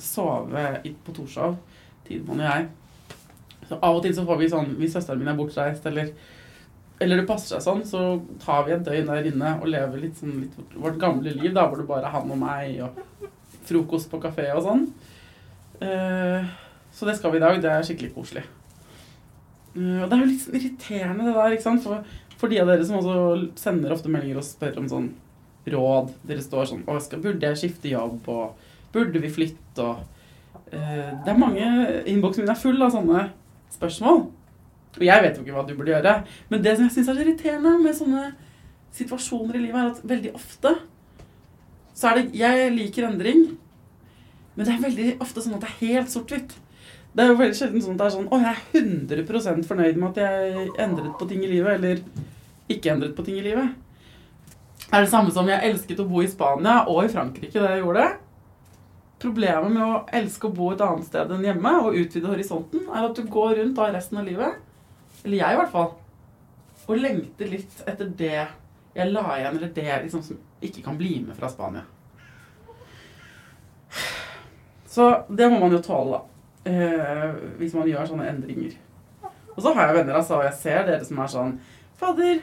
sove 0.01 0.65
på 1.05 1.15
Torshov, 1.15 1.57
Tidemann 2.07 2.43
og 2.43 2.49
jeg. 2.49 2.67
Så 3.69 3.77
av 3.77 3.99
og 3.99 4.03
til 4.03 4.15
så 4.17 4.25
får 4.25 4.39
vi 4.39 4.49
sånn 4.49 4.71
Hvis 4.79 4.95
søsteren 4.95 5.19
min 5.21 5.29
er 5.29 5.37
bortreist 5.37 5.83
eller, 5.85 6.07
eller 6.97 7.21
det 7.21 7.27
passer 7.29 7.53
seg 7.53 7.65
sånn, 7.67 7.83
så 7.85 8.01
tar 8.41 8.65
vi 8.65 8.73
et 8.75 8.85
døgn 8.85 9.11
der 9.11 9.29
inne 9.29 9.53
og 9.59 9.69
lever 9.69 10.01
litt 10.01 10.17
sånn 10.17 10.39
litt 10.41 10.57
vårt 10.73 10.97
gamle 11.01 11.35
liv, 11.35 11.53
da, 11.53 11.67
hvor 11.69 11.81
det 11.81 11.87
bare 11.89 12.09
er 12.09 12.15
han 12.15 12.33
og 12.33 12.41
meg 12.41 12.81
og 12.87 13.29
frokost 13.69 14.09
på 14.11 14.21
kafé 14.23 14.49
og 14.55 14.65
sånn. 14.65 14.87
Uh, 15.79 16.47
så 16.91 17.07
det 17.07 17.15
skal 17.17 17.33
vi 17.33 17.39
i 17.39 17.43
dag. 17.43 17.59
Det 17.61 17.71
er 17.71 17.85
skikkelig 17.87 18.13
koselig. 18.15 18.43
Uh, 19.75 20.03
og 20.03 20.09
det 20.09 20.17
er 20.17 20.23
jo 20.23 20.29
litt 20.31 20.47
irriterende, 20.59 21.27
det 21.27 21.35
der, 21.37 21.55
ikke 21.55 21.67
sant? 21.67 21.83
For, 21.85 22.03
for, 22.35 22.51
de 22.51 22.61
av 22.61 22.71
dere 22.71 22.87
som 22.87 22.99
også 22.99 23.49
sender 23.59 23.95
ofte 23.95 24.11
meldinger 24.11 24.41
og 24.41 24.47
spør 24.47 24.81
om 24.81 24.89
sånn 24.91 25.11
råd. 25.69 26.13
Dere 26.27 26.43
står 26.43 26.71
sånn 26.71 26.85
skal, 27.05 27.23
burde 27.23 27.51
jeg 27.51 27.61
skifte 27.63 27.93
jobb? 27.93 28.27
Og 28.31 28.91
burde 28.95 29.21
vi 29.23 29.31
flytte? 29.31 29.85
Og 29.85 30.03
uh, 30.73 31.09
Det 31.23 31.31
er 31.31 31.39
mange 31.39 31.71
Innboksen 32.09 32.45
min 32.45 32.53
er 32.53 32.59
full 32.59 32.81
av 32.83 32.93
sånne 32.95 33.29
spørsmål. 33.75 34.27
Og 34.97 35.03
jeg 35.05 35.23
vet 35.23 35.37
jo 35.37 35.45
ikke 35.45 35.55
hva 35.55 35.65
du 35.67 35.75
burde 35.77 35.93
gjøre. 35.93 36.19
Men 36.49 36.63
det 36.65 36.75
som 36.75 36.87
jeg 36.87 36.97
syns 36.97 37.11
er 37.11 37.23
irriterende 37.23 37.75
med 37.79 37.95
sånne 37.95 38.29
situasjoner 38.97 39.59
i 39.59 39.67
livet, 39.67 39.79
er 39.79 39.91
at 39.93 40.07
veldig 40.09 40.31
ofte 40.35 40.73
så 41.99 42.09
er 42.09 42.19
det 42.19 42.39
Jeg 42.39 42.71
liker 42.73 43.09
endring. 43.09 43.57
Men 44.59 44.67
det 44.67 44.71
er 44.73 44.81
veldig 44.83 45.11
ofte 45.23 45.39
sånn 45.39 45.53
at 45.55 45.61
det 45.63 45.69
er 45.69 45.77
helt 45.87 46.09
sort-hvitt. 46.11 46.57
Det 47.15 47.23
er 47.23 47.29
jo 47.29 47.35
veldig 47.39 47.55
sjelden 47.55 47.83
sånn 47.83 47.93
at 47.95 48.01
det 48.01 48.07
er 48.09 48.15
sånn 48.17 48.25
Å, 48.27 48.39
jeg 48.43 48.49
er 48.51 49.21
100% 49.23 49.67
fornøyd 49.69 49.99
med 50.01 50.09
at 50.09 50.17
jeg 50.19 50.65
endret 50.83 51.13
på 51.15 51.27
ting 51.29 51.45
i 51.45 51.51
livet, 51.53 51.77
eller 51.77 52.01
ikke 52.75 52.91
endret 52.91 53.13
på 53.15 53.23
ting 53.23 53.37
i 53.39 53.45
livet. 53.45 53.69
Det 54.83 54.97
Er 54.97 55.05
det 55.05 55.11
samme 55.13 55.31
som 55.31 55.47
jeg 55.47 55.63
elsket 55.63 56.01
å 56.03 56.07
bo 56.09 56.19
i 56.19 56.27
Spania 56.27 56.81
og 56.91 57.05
i 57.05 57.11
Frankrike 57.13 57.55
da 57.55 57.69
jeg 57.71 57.85
gjorde 57.85 58.03
det. 58.03 58.09
Problemet 59.23 59.71
med 59.77 59.85
å 59.85 60.01
elske 60.19 60.49
å 60.49 60.57
bo 60.57 60.67
et 60.73 60.83
annet 60.83 61.07
sted 61.07 61.31
enn 61.35 61.47
hjemme 61.47 61.73
og 61.85 61.95
utvide 62.01 62.33
horisonten, 62.33 62.83
er 62.91 63.07
at 63.07 63.15
du 63.15 63.31
går 63.31 63.55
rundt 63.61 63.79
da 63.79 63.87
resten 63.95 64.19
av 64.19 64.27
livet, 64.27 64.59
eller 65.23 65.39
jeg 65.39 65.55
i 65.55 65.61
hvert 65.61 65.71
fall, 65.71 65.93
og 66.83 66.99
lengter 66.99 67.55
litt 67.55 67.79
etter 67.87 68.11
det 68.19 68.35
jeg 68.35 69.07
la 69.13 69.25
igjen, 69.37 69.55
eller 69.55 69.71
det 69.79 69.87
liksom, 70.03 70.25
som 70.27 70.67
ikke 70.67 70.83
kan 70.83 70.99
bli 70.99 71.13
med 71.23 71.39
fra 71.39 71.47
Spania. 71.47 71.85
Så 74.99 75.23
det 75.29 75.47
må 75.47 75.61
man 75.61 75.71
jo 75.71 75.77
tåle, 75.79 76.17
da. 76.17 76.19
Eh, 76.67 77.29
hvis 77.55 77.71
man 77.71 77.87
gjør 77.87 78.03
sånne 78.09 78.25
endringer. 78.27 78.73
Og 79.53 79.61
så 79.63 79.71
har 79.77 79.87
jeg 79.87 79.95
venner, 80.01 80.17
altså, 80.19 80.41
og 80.41 80.43
jeg 80.43 80.57
ser 80.59 80.81
dere 80.89 81.05
som 81.07 81.21
er 81.23 81.29
sånn 81.31 81.53
Fader, 81.99 82.41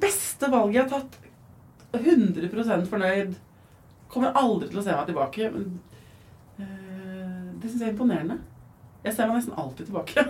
beste 0.00 0.48
valget 0.48 0.78
jeg 0.78 0.84
har 0.86 0.92
tatt. 0.94 1.18
100% 1.98 2.88
fornøyd. 2.88 3.36
Kommer 4.08 4.32
aldri 4.36 4.68
til 4.70 4.80
å 4.80 4.86
se 4.86 4.96
meg 4.96 5.06
tilbake. 5.10 5.50
Men 5.52 5.64
eh, 6.56 7.52
det 7.60 7.68
syns 7.68 7.84
jeg 7.84 7.90
er 7.90 7.92
imponerende. 7.92 8.40
Jeg 9.04 9.12
ser 9.18 9.28
meg 9.28 9.36
nesten 9.42 9.60
alltid 9.60 9.92
tilbake. 9.92 10.24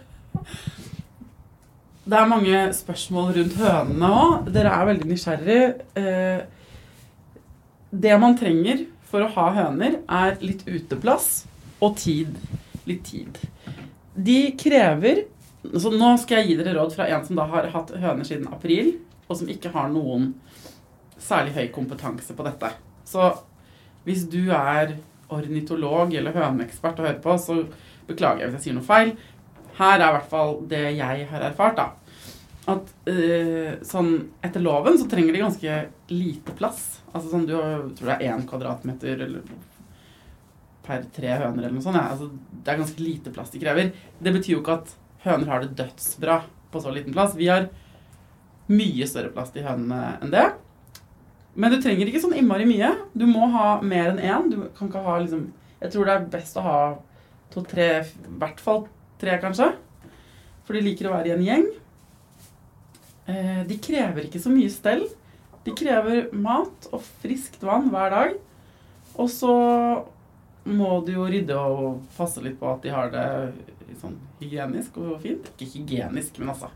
det 2.12 2.16
er 2.20 2.32
mange 2.36 2.56
spørsmål 2.76 3.32
rundt 3.40 3.56
hønene 3.64 4.06
òg. 4.20 4.52
Dere 4.52 4.76
er 4.76 4.84
veldig 4.92 5.08
nysgjerrig. 5.14 5.60
Eh, 5.96 6.40
det 8.04 8.14
man 8.20 8.36
trenger 8.36 8.84
for 9.10 9.24
å 9.24 9.30
ha 9.34 9.50
høner, 9.56 10.00
er 10.06 10.38
litt 10.42 10.64
uteplass 10.68 11.44
og 11.82 11.96
tid. 12.00 12.36
Litt 12.88 13.04
tid. 13.10 13.38
De 14.14 14.40
krever 14.58 15.26
Så 15.60 15.90
nå 15.92 16.14
skal 16.16 16.40
jeg 16.40 16.48
gi 16.48 16.54
dere 16.56 16.72
råd 16.78 16.94
fra 16.94 17.04
en 17.12 17.24
som 17.26 17.36
da 17.36 17.44
har 17.50 17.66
hatt 17.68 17.90
høner 18.00 18.24
siden 18.24 18.46
april, 18.48 18.94
og 19.28 19.36
som 19.36 19.50
ikke 19.52 19.68
har 19.74 19.90
noen 19.92 20.30
særlig 21.20 21.52
høy 21.52 21.66
kompetanse 21.74 22.32
på 22.32 22.46
dette. 22.46 22.70
Så 23.04 23.26
hvis 24.06 24.24
du 24.32 24.48
er 24.56 24.94
ornitolog 25.28 26.14
eller 26.16 26.32
høneekspert 26.32 27.02
og 27.02 27.10
hører 27.10 27.20
på, 27.20 27.36
så 27.36 27.58
beklager 28.08 28.46
jeg 28.46 28.48
hvis 28.48 28.56
jeg 28.56 28.66
sier 28.70 28.78
noe 28.78 28.88
feil. 28.88 29.12
Her 29.76 29.98
er 29.98 30.06
i 30.06 30.14
hvert 30.16 30.32
fall 30.32 30.56
det 30.72 30.82
jeg 30.96 31.28
har 31.28 31.44
erfart, 31.50 31.76
da. 31.76 31.90
At 32.70 32.92
uh, 33.10 33.80
sånn 33.86 34.12
etter 34.44 34.62
loven 34.62 34.98
så 35.00 35.08
trenger 35.10 35.34
de 35.34 35.42
ganske 35.42 35.76
lite 36.12 36.54
plass. 36.58 37.00
Altså 37.10 37.32
sånn, 37.32 37.48
Du 37.48 37.56
tror 37.98 38.12
det 38.12 38.16
er 38.16 38.32
én 38.34 38.46
kvadratmeter 38.48 39.26
eller 39.26 39.44
per 40.86 41.04
tre 41.14 41.36
høner 41.42 41.64
eller 41.64 41.76
noe 41.76 41.84
sånt. 41.84 41.98
Ja. 41.98 42.08
Altså, 42.14 42.30
det 42.50 42.72
er 42.72 42.80
ganske 42.80 43.04
lite 43.04 43.34
plass 43.34 43.52
de 43.52 43.60
krever. 43.62 43.92
Det 44.18 44.34
betyr 44.36 44.56
jo 44.56 44.62
ikke 44.62 44.80
at 44.80 44.96
høner 45.26 45.52
har 45.52 45.64
det 45.64 45.76
dødsbra 45.78 46.40
på 46.70 46.82
så 46.82 46.92
liten 46.94 47.14
plass. 47.14 47.36
Vi 47.38 47.50
har 47.50 47.68
mye 48.70 49.06
større 49.10 49.32
plass 49.34 49.52
til 49.54 49.66
hønene 49.66 50.16
enn 50.22 50.32
det. 50.34 50.46
Men 51.58 51.74
du 51.74 51.80
trenger 51.82 52.08
ikke 52.08 52.22
sånn 52.22 52.36
innmari 52.38 52.66
mye. 52.68 52.92
Du 53.18 53.26
må 53.28 53.48
ha 53.54 53.80
mer 53.82 54.12
enn 54.12 54.22
én. 54.22 54.50
Du 54.52 54.60
kan 54.76 54.90
ikke 54.90 55.04
ha 55.06 55.18
liksom 55.22 55.50
Jeg 55.80 55.94
tror 55.94 56.04
det 56.04 56.12
er 56.12 56.24
best 56.28 56.58
å 56.60 56.62
ha 56.62 56.80
to-tre, 57.54 57.86
i 58.04 58.34
hvert 58.36 58.58
fall 58.60 58.82
tre, 59.20 59.38
kanskje. 59.40 59.70
For 60.66 60.76
de 60.76 60.82
liker 60.84 61.08
å 61.08 61.14
være 61.14 61.30
i 61.30 61.32
en 61.32 61.44
gjeng. 61.46 61.64
Eh, 63.30 63.62
de 63.68 63.78
krever 63.82 64.26
ikke 64.26 64.42
så 64.42 64.52
mye 64.52 64.72
stell. 64.72 65.06
De 65.66 65.74
krever 65.76 66.30
mat 66.34 66.88
og 66.90 67.04
friskt 67.22 67.62
vann 67.66 67.90
hver 67.92 68.14
dag. 68.14 68.34
Og 69.20 69.30
så 69.30 69.54
må 70.70 70.90
du 71.06 71.14
jo 71.14 71.28
rydde 71.30 71.56
og 71.56 72.02
passe 72.16 72.42
litt 72.44 72.58
på 72.60 72.68
at 72.70 72.84
de 72.84 72.92
har 72.94 73.10
det 73.14 73.26
sånn 74.02 74.18
hygienisk 74.42 74.98
og 75.00 75.16
fint. 75.22 75.50
Ikke 75.56 75.70
hygienisk, 75.78 76.38
men 76.40 76.52
altså 76.54 76.70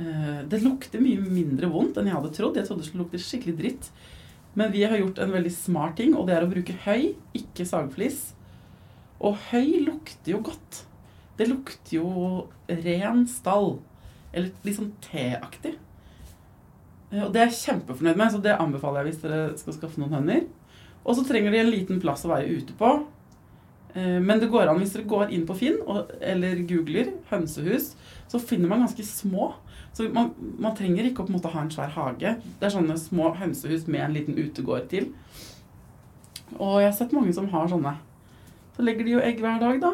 Eh, 0.00 0.42
det 0.48 0.62
lukter 0.64 1.02
mye 1.02 1.20
mindre 1.20 1.68
vondt 1.70 1.98
enn 2.00 2.08
jeg 2.08 2.16
hadde 2.16 2.32
trodd. 2.36 2.58
Jeg 2.58 2.68
trodde 2.68 2.84
det 2.84 2.88
skulle 2.88 3.04
lukte 3.04 3.22
skikkelig 3.22 3.56
dritt. 3.58 3.90
Men 4.58 4.72
vi 4.74 4.84
har 4.86 4.98
gjort 4.98 5.20
en 5.22 5.34
veldig 5.34 5.52
smart 5.54 5.98
ting, 6.00 6.14
og 6.16 6.26
det 6.26 6.36
er 6.36 6.46
å 6.46 6.50
bruke 6.50 6.74
høy, 6.86 7.12
ikke 7.36 7.66
sagflis. 7.68 8.32
Og 9.20 9.38
høy 9.50 9.84
lukter 9.84 10.34
jo 10.34 10.40
godt. 10.48 10.84
Det 11.38 11.46
lukter 11.50 12.00
jo 12.00 12.08
ren 12.68 13.26
stall. 13.30 13.78
Eller 14.32 14.50
litt 14.64 14.76
sånn 14.78 14.92
teaktig. 15.02 15.74
Eh, 17.12 17.22
Og 17.24 17.32
det 17.32 17.40
er 17.42 17.48
jeg 17.50 17.58
kjempefornøyd 17.64 18.16
med, 18.20 18.32
så 18.32 18.42
det 18.42 18.58
anbefaler 18.58 19.04
jeg 19.04 19.12
hvis 19.14 19.22
dere 19.24 19.40
skal 19.58 19.74
skaffe 19.78 20.00
noen 20.02 20.14
høner. 20.18 20.44
Og 21.04 21.16
så 21.16 21.24
trenger 21.26 21.50
de 21.54 21.58
en 21.62 21.70
liten 21.72 22.00
plass 22.02 22.24
å 22.26 22.30
være 22.34 22.50
ute 22.60 22.76
på. 22.78 22.90
Eh, 23.94 24.20
Men 24.20 24.38
det 24.38 24.50
går 24.52 24.68
an 24.70 24.78
hvis 24.78 24.92
dere 24.94 25.08
går 25.10 25.32
inn 25.34 25.46
på 25.48 25.56
Finn 25.58 25.80
og, 25.86 26.12
eller 26.20 26.60
googler 26.68 27.12
hønsehus, 27.30 27.94
så 28.28 28.38
finner 28.38 28.68
man 28.70 28.84
ganske 28.86 29.02
små. 29.02 29.54
Så 29.92 30.06
man, 30.14 30.30
man 30.58 30.76
trenger 30.78 31.08
ikke 31.08 31.24
å 31.24 31.26
en 31.26 31.34
måte 31.34 31.50
ha 31.50 31.60
en 31.64 31.70
svær 31.72 31.90
hage. 31.90 32.36
Det 32.60 32.68
er 32.68 32.70
sånne 32.76 32.94
små 33.00 33.32
hønsehus 33.34 33.88
med 33.90 34.04
en 34.04 34.14
liten 34.14 34.36
utegård 34.38 34.86
til. 34.92 35.08
Og 36.58 36.80
jeg 36.82 36.90
har 36.90 36.94
sett 36.94 37.12
mange 37.16 37.32
som 37.34 37.48
har 37.50 37.66
sånne. 37.70 37.96
Så 38.76 38.84
legger 38.86 39.04
de 39.06 39.16
jo 39.16 39.22
egg 39.24 39.40
hver 39.42 39.58
dag, 39.62 39.80
da. 39.82 39.90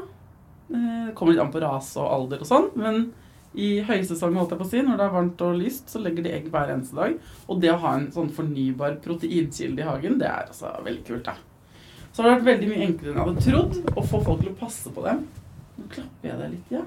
Eh, 0.75 1.07
Det 1.09 1.15
kommer 1.15 1.33
litt 1.33 1.41
an 1.47 1.53
på 1.55 1.63
rase 1.65 1.97
og 1.97 2.13
alder 2.13 2.41
og 2.45 2.47
sånn, 2.51 2.69
men 2.77 3.13
i 3.55 3.69
høysesong, 3.87 4.35
holdt 4.37 4.53
jeg 4.53 4.61
på 4.61 4.67
å 4.67 4.71
si, 4.71 4.81
når 4.85 4.99
det 4.99 5.05
er 5.07 5.13
varmt 5.15 5.43
og 5.47 5.59
lyst, 5.61 5.89
så 5.93 6.01
legger 6.03 6.27
de 6.27 6.33
egg 6.37 6.49
hver 6.53 6.73
eneste 6.75 6.99
dag. 6.99 7.15
Og 7.47 7.61
det 7.63 7.71
å 7.73 7.79
ha 7.85 7.95
en 7.97 8.11
sånn 8.13 8.33
fornybar 8.37 8.99
proteinkilde 9.05 9.85
i 9.85 9.87
hagen, 9.87 10.19
det 10.21 10.29
er 10.29 10.51
altså 10.51 10.73
veldig 10.85 11.05
kult, 11.07 11.31
da. 11.31 11.37
Så 12.13 12.23
har 12.23 12.31
det 12.31 12.37
vært 12.37 12.49
veldig 12.51 12.69
mye 12.71 12.85
enklere 12.87 13.13
enn 13.13 13.19
jeg 13.21 13.29
hadde 13.29 13.45
trodd 13.45 13.97
å 13.97 14.05
få 14.11 14.21
folk 14.25 14.43
til 14.43 14.53
å 14.53 14.59
passe 14.61 14.93
på 14.93 15.05
dem. 15.05 15.23
Nå 15.77 15.89
klapper 15.93 16.31
jeg 16.31 16.41
deg 16.41 16.55
litt, 16.55 16.71
ja. 16.73 16.85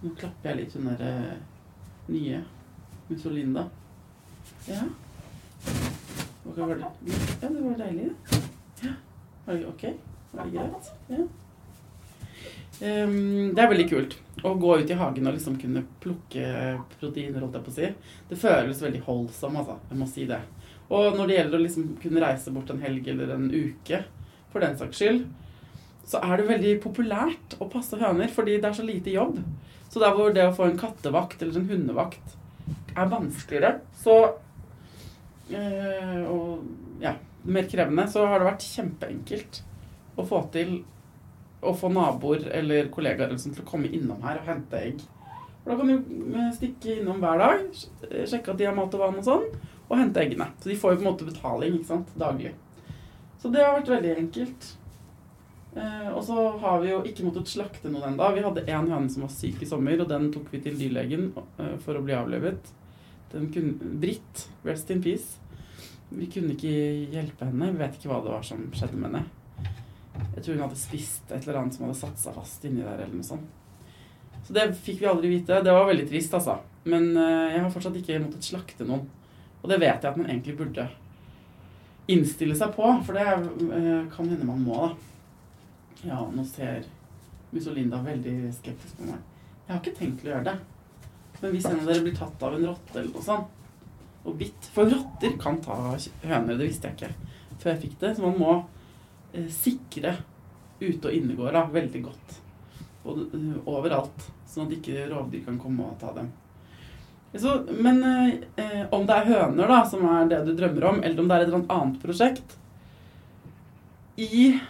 Nå 0.00 0.12
klapper 0.20 0.50
jeg 0.50 0.60
litt 0.62 0.76
hun 0.76 0.90
der 0.90 1.06
eh, 1.08 1.34
nye 2.12 2.42
Mussolinda. 3.10 3.66
Ja. 4.68 4.82
Hva 6.44 6.68
var 6.70 6.80
det, 6.80 6.90
ja, 7.08 7.48
det 7.48 7.54
var 7.60 7.78
deilig. 7.80 8.10
Ja. 8.84 8.94
Ok? 9.68 9.84
Var 10.32 10.44
det 10.44 10.52
greit? 10.56 10.92
Ja. 11.12 11.24
Ehm, 12.84 13.54
det 13.56 13.62
er 13.62 13.70
veldig 13.70 13.86
kult 13.88 14.16
å 14.44 14.52
gå 14.60 14.74
ut 14.82 14.90
i 14.90 14.98
hagen 14.98 15.28
og 15.30 15.36
liksom 15.36 15.56
kunne 15.60 15.84
plukke 16.02 16.48
proteiner, 16.98 17.40
holdt 17.40 17.56
jeg 17.56 17.64
på 17.64 17.72
å 17.72 17.76
si. 17.78 17.88
Det 18.28 18.40
føles 18.40 18.82
veldig 18.84 19.00
holdsom, 19.06 19.56
altså. 19.60 19.78
Jeg 19.88 20.00
må 20.00 20.08
si 20.10 20.26
det. 20.28 20.42
Og 20.92 21.16
når 21.16 21.30
det 21.30 21.38
gjelder 21.38 21.58
å 21.58 21.64
liksom 21.64 21.88
kunne 22.02 22.24
reise 22.26 22.52
bort 22.52 22.70
en 22.74 22.82
helg 22.84 23.08
eller 23.08 23.32
en 23.32 23.48
uke, 23.48 24.02
for 24.52 24.62
den 24.62 24.76
saks 24.78 25.00
skyld, 25.00 25.24
så 26.04 26.20
er 26.20 26.36
det 26.36 26.50
veldig 26.50 26.72
populært 26.84 27.56
å 27.64 27.70
passe 27.72 27.96
høner, 27.98 28.28
fordi 28.30 28.58
det 28.60 28.68
er 28.68 28.76
så 28.76 28.84
lite 28.84 29.14
jobb. 29.14 29.38
Så 29.88 30.02
der 30.02 30.12
hvor 30.16 30.34
det 30.34 30.44
å 30.44 30.54
få 30.54 30.68
en 30.68 30.78
kattevakt 30.78 31.40
eller 31.42 31.62
en 31.62 31.70
hundevakt 31.70 32.36
er 32.94 33.10
vanskeligere, 33.10 33.78
så 34.04 34.16
eh, 35.48 36.20
Og 36.28 37.00
ja, 37.02 37.14
mer 37.44 37.68
krevende, 37.70 38.04
så 38.10 38.26
har 38.28 38.40
det 38.40 38.50
vært 38.50 38.66
kjempeenkelt 38.68 39.62
å 40.20 40.26
få 40.28 40.44
til 40.54 40.82
å 41.64 41.74
få 41.76 41.90
naboer 41.92 42.46
eller 42.54 42.90
kollegaer 42.94 43.30
eller 43.30 43.40
sånt 43.42 43.58
til 43.58 43.64
å 43.64 43.68
komme 43.68 43.90
innom 43.90 44.22
her 44.24 44.40
og 44.40 44.48
hente 44.50 44.80
egg. 44.80 45.02
For 45.64 45.72
da 45.72 45.78
kan 45.80 45.90
du 45.90 45.96
eh, 46.36 46.52
stikke 46.56 46.98
innom 46.98 47.22
hver 47.24 47.40
dag, 47.40 47.66
sjekke 48.28 48.52
at 48.52 48.60
de 48.60 48.68
har 48.68 48.76
mat 48.76 48.94
og 48.94 49.04
vann 49.04 49.20
og 49.20 49.26
sånn, 49.26 49.48
og 49.88 49.98
hente 50.00 50.22
eggene. 50.22 50.50
Så 50.60 50.70
de 50.70 50.78
får 50.80 50.94
jo 50.94 51.00
på 51.00 51.06
en 51.06 51.10
måte 51.10 51.28
betaling 51.28 51.78
ikke 51.78 51.92
sant, 51.92 52.16
daglig. 52.20 52.54
Så 53.40 53.50
det 53.52 53.64
har 53.64 53.76
vært 53.78 53.92
veldig 53.92 54.16
enkelt. 54.22 54.70
Eh, 55.74 56.10
og 56.14 56.22
så 56.24 56.48
har 56.62 56.82
vi 56.84 56.92
jo 56.92 57.00
ikke 57.08 57.26
måttet 57.26 57.50
slakte 57.50 57.90
noen 57.90 58.12
ennå. 58.12 58.28
Vi 58.36 58.44
hadde 58.44 58.66
én 58.68 58.90
høne 58.92 59.10
som 59.10 59.24
var 59.26 59.32
syk 59.34 59.64
i 59.64 59.68
sommer, 59.68 59.98
og 60.00 60.10
den 60.10 60.30
tok 60.34 60.52
vi 60.52 60.62
til 60.64 60.78
dyrlegen 60.78 61.32
eh, 61.34 61.74
for 61.84 61.98
å 61.98 62.04
bli 62.04 62.14
avlevet. 62.16 62.70
Den 63.32 63.48
kunne, 63.54 63.94
Britt, 64.00 64.46
rest 64.66 64.92
in 64.94 65.02
peace. 65.02 65.40
Vi 66.14 66.28
kunne 66.30 66.54
ikke 66.54 66.74
hjelpe 67.10 67.48
henne. 67.48 67.72
Vi 67.72 67.82
vet 67.82 67.98
ikke 67.98 68.12
hva 68.12 68.20
det 68.22 68.36
var 68.36 68.46
som 68.46 68.68
skjedde 68.76 69.00
med 69.00 69.10
henne. 69.10 69.24
Jeg 70.14 70.42
tror 70.42 70.56
hun 70.56 70.64
hadde 70.66 70.78
spist 70.78 71.30
et 71.30 71.44
eller 71.44 71.60
annet 71.60 71.76
som 71.76 71.86
hadde 71.86 71.98
satt 71.98 72.20
seg 72.20 72.36
fast 72.36 72.66
inni 72.68 72.82
der, 72.84 73.00
eller 73.00 73.14
noe 73.14 73.26
sånt. 73.26 73.60
Så 74.44 74.52
det 74.54 74.66
fikk 74.76 75.00
vi 75.00 75.08
aldri 75.08 75.30
vite. 75.32 75.62
Det 75.64 75.72
var 75.72 75.88
veldig 75.88 76.06
trist, 76.10 76.34
altså. 76.36 76.58
Men 76.84 77.08
eh, 77.16 77.54
jeg 77.54 77.62
har 77.64 77.72
fortsatt 77.72 77.96
ikke 77.98 78.20
måttet 78.20 78.46
slakte 78.46 78.86
noen. 78.88 79.06
Og 79.62 79.70
det 79.72 79.80
vet 79.80 80.04
jeg 80.04 80.10
at 80.10 80.20
man 80.20 80.28
egentlig 80.28 80.56
burde 80.58 80.84
innstille 82.12 82.56
seg 82.58 82.74
på, 82.76 82.90
for 83.06 83.16
det 83.16 83.24
eh, 83.24 84.04
kan 84.12 84.28
hende 84.28 84.46
man 84.46 84.60
må, 84.66 84.82
da. 84.84 84.92
Ja, 86.04 86.20
nå 86.28 86.44
ser 86.44 86.84
Mussolinda 87.54 88.02
veldig 88.04 88.52
skeptisk 88.52 88.98
på 88.98 89.08
meg. 89.08 89.22
Jeg 89.64 89.72
har 89.72 89.80
ikke 89.80 89.96
tenkt 89.96 90.24
å 90.26 90.28
gjøre 90.28 90.48
det. 90.50 90.56
Men 91.40 91.54
hvis 91.54 91.68
en 91.70 91.80
av 91.80 91.88
dere 91.88 92.04
blir 92.04 92.16
tatt 92.18 92.42
av 92.44 92.56
en 92.56 92.66
rotte 92.68 92.98
eller 92.98 93.12
noe 93.14 93.24
sånt, 93.24 93.60
og 94.24 94.36
bitt 94.40 94.68
For 94.72 94.88
rotter 94.88 95.34
kan 95.40 95.58
ta 95.64 95.74
høner, 96.24 96.56
det 96.56 96.68
visste 96.68 96.88
jeg 96.88 96.96
ikke 96.96 97.32
før 97.60 97.70
jeg 97.72 97.80
fikk 97.82 97.96
det. 98.00 98.14
Så 98.16 98.24
man 98.24 98.38
må 98.40 98.52
sikre 99.50 100.16
ute- 100.80 101.08
og 101.08 101.14
innegårda 101.14 101.66
veldig 101.72 102.02
godt. 102.04 102.38
Og, 103.04 103.18
eh, 103.34 103.58
overalt. 103.66 104.30
Sånn 104.46 104.66
at 104.66 104.76
ikke 104.78 105.08
rovdyr 105.10 105.44
kan 105.44 105.58
komme 105.58 105.86
og 105.88 105.98
ta 106.00 106.12
dem. 106.16 106.32
Så, 107.34 107.66
men 107.82 108.02
eh, 108.04 108.84
om 108.94 109.06
det 109.06 109.14
er 109.14 109.30
høner 109.32 109.70
da, 109.70 109.80
som 109.90 110.04
er 110.06 110.28
det 110.30 110.44
du 110.46 110.52
drømmer 110.54 110.84
om, 110.92 111.00
eller 111.02 111.20
om 111.20 111.30
det 111.30 111.36
er 111.36 111.42
et 111.42 111.48
eller 111.50 111.64
annet 111.74 111.96
prosjekt 111.98 112.52
I 114.22 114.60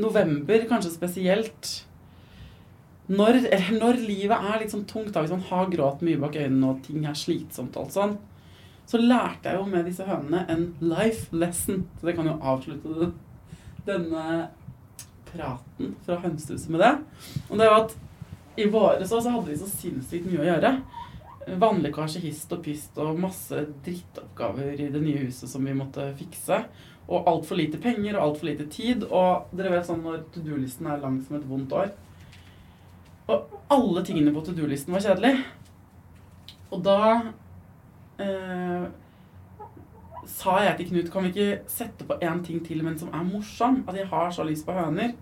november 0.00 0.64
kanskje 0.70 0.94
spesielt 0.94 1.74
når, 3.12 3.42
når 3.76 4.00
livet 4.00 4.32
er 4.48 4.62
litt 4.62 4.72
sånn 4.72 4.86
tungt, 4.88 5.12
da, 5.12 5.20
hvis 5.20 5.34
man 5.34 5.44
har 5.50 5.68
grått 5.68 6.00
mye 6.06 6.16
bak 6.22 6.38
øynene 6.40 6.70
og 6.70 6.80
ting 6.86 7.04
er 7.04 7.18
slitsomt, 7.18 7.76
og 7.76 7.84
alt 7.84 7.96
sånn, 7.98 8.14
så 8.86 9.00
lærte 9.00 9.48
jeg 9.48 9.58
jo 9.58 9.68
med 9.68 9.86
disse 9.88 10.04
hønene 10.04 10.44
en 10.52 10.66
life 10.84 11.32
lesson. 11.36 11.86
Så 11.98 12.08
det 12.08 12.16
kan 12.18 12.28
jo 12.28 12.36
avslutte 12.40 13.12
denne 13.86 14.48
praten 15.30 15.94
fra 16.04 16.18
hønsehuset 16.22 16.72
med 16.72 16.84
det. 16.84 16.92
Og 17.48 17.58
det 17.58 17.70
var 17.70 17.86
at 17.86 17.96
i 18.60 18.68
våres 18.70 19.10
så 19.10 19.22
hadde 19.24 19.48
vi 19.50 19.58
så 19.58 19.68
sinnssykt 19.70 20.28
mye 20.28 20.42
å 20.44 20.48
gjøre. 20.52 20.74
Vannlekkasje 21.60 22.22
hist 22.22 22.52
og 22.54 22.62
pist 22.64 22.98
og 23.02 23.18
masse 23.20 23.64
drittoppgaver 23.84 24.78
i 24.78 24.90
det 24.92 25.02
nye 25.02 25.24
huset 25.26 25.50
som 25.50 25.64
vi 25.66 25.76
måtte 25.76 26.06
fikse. 26.18 26.60
Og 27.04 27.26
altfor 27.28 27.58
lite 27.58 27.80
penger 27.82 28.16
og 28.16 28.28
altfor 28.28 28.48
lite 28.48 28.68
tid. 28.72 29.04
Og 29.08 29.50
dere 29.56 29.74
vet 29.74 29.88
sånn 29.88 30.04
når 30.04 30.26
to 30.32 30.44
do-listen 30.44 30.88
er 30.88 31.02
lang 31.02 31.18
som 31.24 31.38
et 31.38 31.48
vondt 31.48 31.74
år. 31.76 31.90
Og 33.32 33.58
alle 33.72 34.04
tingene 34.04 34.32
på 34.32 34.44
to 34.44 34.54
do-listen 34.56 34.94
var 34.94 35.04
kjedelig. 35.04 35.34
Og 36.72 36.84
da 36.84 36.98
eh, 38.22 38.86
sa 40.30 40.56
jeg 40.64 40.78
til 40.78 40.90
Knut 40.90 41.12
kan 41.12 41.26
vi 41.26 41.32
ikke 41.32 41.70
sette 41.70 42.06
på 42.08 42.18
én 42.22 42.42
ting 42.44 42.62
til, 42.64 42.82
men 42.84 42.98
som 42.98 43.12
er 43.12 43.26
morsom? 43.26 43.82
At 43.88 43.98
jeg 43.98 44.08
har 44.10 44.30
så 44.30 44.46
lyst 44.46 44.66
på 44.66 44.76
høner. 44.76 45.14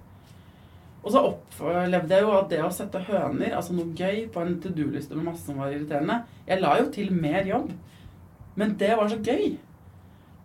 Og 1.02 1.10
så 1.10 1.22
opplevde 1.26 2.14
jeg 2.14 2.22
jo 2.22 2.34
at 2.36 2.50
det 2.52 2.60
å 2.62 2.70
sette 2.70 3.00
høner, 3.08 3.56
altså 3.58 3.74
noe 3.74 3.90
gøy, 3.98 4.28
på 4.30 4.42
en 4.42 4.60
to 4.62 4.70
do-liste 4.70 5.16
med 5.18 5.32
masse 5.32 5.48
som 5.48 5.58
var 5.58 5.72
irriterende 5.74 6.20
Jeg 6.46 6.62
la 6.62 6.76
jo 6.78 6.90
til 6.94 7.10
mer 7.14 7.42
jobb. 7.48 7.72
Men 8.54 8.76
det 8.78 8.92
var 8.98 9.10
så 9.10 9.18
gøy 9.18 9.56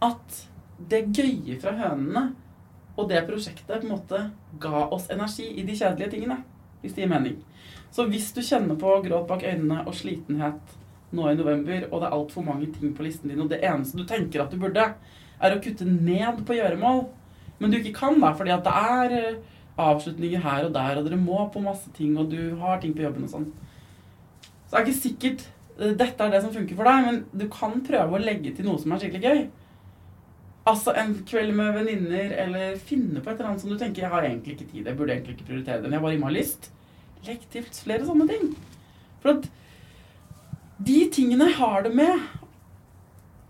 at 0.08 0.42
det 0.90 1.08
gøye 1.14 1.58
fra 1.62 1.74
hønene 1.78 2.30
og 2.98 3.10
det 3.10 3.24
prosjektet 3.28 3.82
på 3.82 3.86
en 3.86 3.94
måte 3.94 4.22
ga 4.62 4.88
oss 4.94 5.10
energi 5.14 5.46
i 5.54 5.66
de 5.66 5.76
kjedelige 5.78 6.16
tingene. 6.16 6.40
Hvis 6.82 6.96
det 6.96 7.04
gir 7.04 7.12
mening. 7.12 7.38
Så 7.94 8.06
hvis 8.10 8.32
du 8.34 8.42
kjenner 8.46 8.78
på 8.80 8.92
gråt 9.06 9.28
bak 9.30 9.46
øynene 9.46 9.84
og 9.86 9.96
slitenhet 9.98 10.78
nå 11.16 11.30
i 11.30 11.38
november, 11.38 11.86
og 11.92 12.02
det 12.02 12.08
er 12.08 12.16
altfor 12.18 12.46
mange 12.46 12.70
ting 12.74 12.96
på 12.96 13.06
listen 13.06 13.32
din, 13.32 13.42
og 13.44 13.52
det 13.52 13.62
eneste 13.64 14.00
du 14.00 14.08
tenker 14.08 14.44
at 14.44 14.52
du 14.52 14.60
burde, 14.60 14.90
er 15.38 15.54
å 15.54 15.62
kutte 15.62 15.86
ned 15.88 16.42
på 16.48 16.58
gjøremål, 16.58 17.06
men 17.60 17.72
du 17.72 17.78
ikke 17.80 17.96
kan 17.98 18.18
da, 18.22 18.34
fordi 18.38 18.54
at 18.54 18.66
det 18.66 18.74
er 18.74 19.16
eh, 19.18 19.38
avslutninger 19.82 20.42
her 20.44 20.66
og 20.68 20.74
der, 20.76 20.98
og 20.98 21.06
dere 21.08 21.20
må 21.22 21.44
på 21.54 21.62
masse 21.64 21.92
ting, 21.98 22.18
og 22.18 22.32
du 22.34 22.58
har 22.62 22.82
ting 22.82 22.96
på 22.98 23.06
jobben 23.06 23.28
og 23.28 23.34
sånn. 23.34 23.48
Så 24.68 24.74
det 24.74 24.80
er 24.80 24.88
ikke 24.88 25.06
sikkert 25.06 25.46
eh, 25.78 25.94
dette 25.98 26.26
er 26.26 26.34
det 26.34 26.44
som 26.44 26.54
funker 26.54 26.78
for 26.78 26.90
deg, 26.90 27.08
men 27.08 27.22
du 27.32 27.48
kan 27.54 27.80
prøve 27.86 28.18
å 28.18 28.24
legge 28.24 28.54
til 28.58 28.68
noe 28.68 28.82
som 28.82 28.94
er 28.94 29.04
skikkelig 29.04 29.32
gøy. 29.32 29.46
Altså 30.68 30.92
en 31.00 31.14
kveld 31.30 31.54
med 31.56 31.78
venninner, 31.78 32.34
eller 32.44 32.82
finne 32.90 33.22
på 33.22 33.32
et 33.32 33.38
eller 33.38 33.54
annet 33.54 33.64
som 33.64 33.72
du 33.72 33.78
tenker 33.80 34.04
Jeg 34.04 34.12
har 34.12 34.26
egentlig 34.28 34.58
ikke 34.58 34.72
tid, 34.74 34.82
jeg 34.84 34.98
burde 34.98 35.16
egentlig 35.16 35.38
ikke 35.38 35.48
prioritere 35.48 35.80
det, 35.80 35.88
men 35.88 35.96
jeg 35.96 36.04
bare 36.04 36.18
gir 36.18 36.26
meg 36.26 36.36
lyst. 36.36 36.68
Legg 37.28 37.46
til 37.54 37.70
flere 37.72 38.10
sånne 38.10 38.28
ting. 38.30 38.52
For 39.24 39.38
at 39.38 39.48
de 40.78 40.98
tingene 41.14 41.50
har 41.58 41.88
det 41.88 41.94
med 41.98 42.20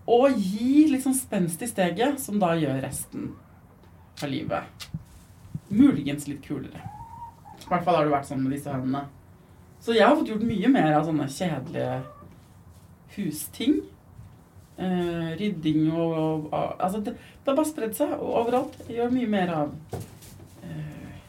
å 0.08 0.22
gi 0.32 0.88
liksom 0.88 1.16
spenst 1.18 1.62
i 1.62 1.68
steget, 1.68 2.22
som 2.24 2.40
da 2.40 2.54
gjør 2.56 2.80
resten 2.86 3.34
av 4.24 4.32
livet 4.32 4.88
muligens 5.68 6.28
litt 6.28 6.46
kulere. 6.46 6.82
I 7.60 7.68
hvert 7.68 7.84
fall 7.84 7.98
har 7.98 8.08
det 8.08 8.14
vært 8.14 8.30
sånn 8.30 8.44
med 8.44 8.56
disse 8.56 8.72
hønene. 8.72 9.04
Så 9.84 9.96
jeg 9.96 10.08
har 10.08 10.16
fått 10.18 10.32
gjort 10.32 10.46
mye 10.48 10.72
mer 10.72 10.96
av 10.96 11.08
sånne 11.08 11.28
kjedelige 11.32 11.98
husting. 13.18 13.82
Eh, 14.78 15.30
rydding 15.40 15.88
og, 15.90 16.12
og, 16.14 16.48
og 16.54 16.84
Altså, 16.86 17.02
det, 17.02 17.16
det 17.18 17.50
har 17.52 17.58
bare 17.58 17.70
spredd 17.70 17.98
seg 17.98 18.14
overalt. 18.22 18.78
Jeg 18.88 19.02
gjør 19.02 19.14
mye 19.16 19.32
mer 19.32 19.54
av 19.58 19.76
eh, 20.64 21.20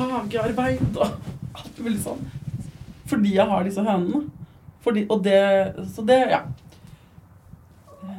hagearbeid 0.00 0.96
og 0.96 1.30
alt 1.60 1.82
mulig 1.82 2.00
sånn. 2.04 2.24
Fordi 3.06 3.36
jeg 3.36 3.50
har 3.52 3.66
disse 3.66 3.84
hønene. 3.86 4.24
Fordi, 4.86 5.06
og 5.10 5.24
det 5.24 5.40
Så 5.90 6.04
det, 6.06 6.20
ja. 6.30 6.44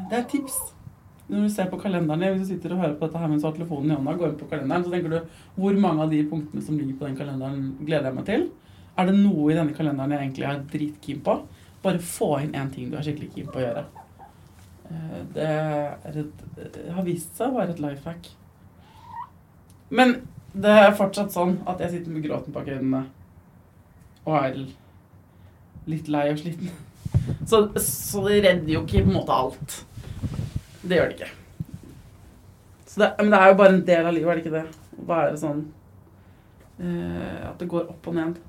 Det 0.10 0.15
er 0.15 0.21
et 0.21 0.32
tips. 0.32 0.58
Når 1.27 1.43
du 1.43 1.49
ser 1.51 1.67
på 1.71 1.80
kalenderen 1.80 2.23
hvis 2.23 2.47
du 2.47 2.53
sitter 2.53 2.75
og 2.75 2.82
hører 2.84 2.95
på 2.95 3.08
dette 3.08 3.19
her 3.19 3.27
mens 3.27 3.43
du 3.43 3.47
har 3.49 3.56
telefonen 3.56 3.91
i 3.91 3.95
hånda, 3.97 4.15
går 4.15 4.30
inn 4.32 4.39
på 4.39 4.47
kalenderen, 4.47 4.86
så 4.86 4.93
tenker 4.93 5.12
du 5.12 5.17
hvor 5.60 5.80
mange 5.84 6.06
av 6.06 6.13
de 6.13 6.21
punktene 6.30 6.63
som 6.63 6.77
ligger 6.80 6.95
på 6.99 7.08
den 7.08 7.17
kalenderen, 7.19 7.65
gleder 7.84 8.08
jeg 8.08 8.15
meg 8.15 8.27
til? 8.30 8.45
Er 8.97 9.10
det 9.10 9.15
noe 9.17 9.51
i 9.51 9.58
denne 9.58 9.75
kalenderen 9.75 10.15
jeg 10.15 10.23
egentlig 10.23 10.47
er 10.47 10.63
dritkeen 10.71 11.19
på? 11.25 11.36
Bare 11.84 12.03
få 12.03 12.30
inn 12.45 12.56
én 12.56 12.71
ting 12.73 12.88
du 12.91 12.95
er 12.97 13.03
skikkelig 13.06 13.34
keen 13.36 13.51
på 13.51 13.60
å 13.60 13.65
gjøre. 13.65 13.84
Eh, 14.88 15.19
det 15.36 15.51
et, 16.13 16.82
har 16.95 17.06
vist 17.06 17.36
seg 17.36 17.51
å 17.51 17.60
være 17.60 17.75
et 17.75 17.84
life 17.84 18.08
hack. 18.08 18.32
Men 19.91 20.15
det 20.56 20.73
er 20.73 20.97
fortsatt 20.97 21.36
sånn 21.36 21.60
at 21.67 21.84
jeg 21.84 21.97
sitter 21.97 22.15
med 22.15 22.23
gråten 22.25 22.56
bak 22.56 22.71
øynene 22.71 23.03
og 24.27 24.36
er 24.39 24.62
litt 25.88 26.10
lei 26.12 26.28
og 26.34 26.41
sliten. 26.41 26.71
Så, 27.47 27.63
så 27.82 28.23
det 28.28 28.41
redder 28.45 28.73
jo 28.73 28.84
ikke 28.84 29.04
på 29.06 29.12
en 29.12 29.17
måte 29.17 29.36
alt. 29.36 29.78
Det 30.84 31.00
gjør 31.00 31.12
det 31.12 31.17
ikke. 31.17 31.34
Det, 32.97 33.10
men 33.19 33.32
det 33.34 33.39
er 33.39 33.52
jo 33.52 33.58
bare 33.60 33.73
en 33.76 33.84
del 33.86 34.08
av 34.10 34.15
livet, 34.15 34.30
er 34.30 34.39
det 34.39 34.43
ikke 34.45 34.58
det? 34.58 34.63
Å 34.97 35.04
være 35.06 35.36
sånn 35.38 35.60
eh, 36.82 37.43
At 37.45 37.60
det 37.62 37.67
går 37.69 37.91
opp 37.93 38.10
og 38.10 38.15
ned. 38.17 38.39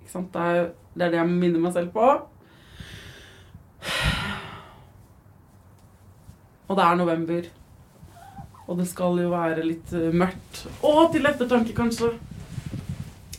Ikke 0.00 0.14
sant? 0.14 0.30
Det 0.32 0.46
er, 0.48 0.70
det 0.94 1.06
er 1.06 1.12
det 1.12 1.20
jeg 1.20 1.34
minner 1.34 1.60
meg 1.66 1.74
selv 1.76 1.92
på. 1.92 2.08
Og 6.68 6.76
det 6.76 6.84
er 6.84 6.98
november. 7.00 7.52
Og 8.68 8.80
det 8.80 8.88
skal 8.88 9.20
jo 9.22 9.30
være 9.32 9.64
litt 9.64 9.92
uh, 9.96 10.10
mørkt. 10.12 10.66
Og 10.84 11.12
til 11.14 11.28
ettertanke, 11.28 11.72
kanskje. 11.76 12.12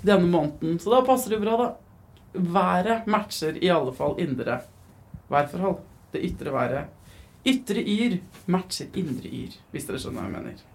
Denne 0.01 0.25
måneden. 0.25 0.79
Så 0.81 0.93
da 0.93 1.03
passer 1.05 1.35
det 1.35 1.41
bra, 1.43 1.57
da. 1.59 1.67
Været 2.33 3.07
matcher 3.07 3.57
i 3.57 3.71
alle 3.73 3.93
fall 3.95 4.19
indre 4.21 4.59
værforhold. 5.29 5.79
Det 6.13 6.21
ytre 6.25 6.53
været 6.53 6.87
Ytre 7.47 7.81
yr 7.81 8.17
matcher 8.51 8.89
indre 8.99 9.29
yr, 9.31 9.53
hvis 9.71 9.85
dere 9.87 9.99
skjønner 10.01 10.25
hva 10.25 10.27
jeg 10.27 10.35
mener. 10.35 10.65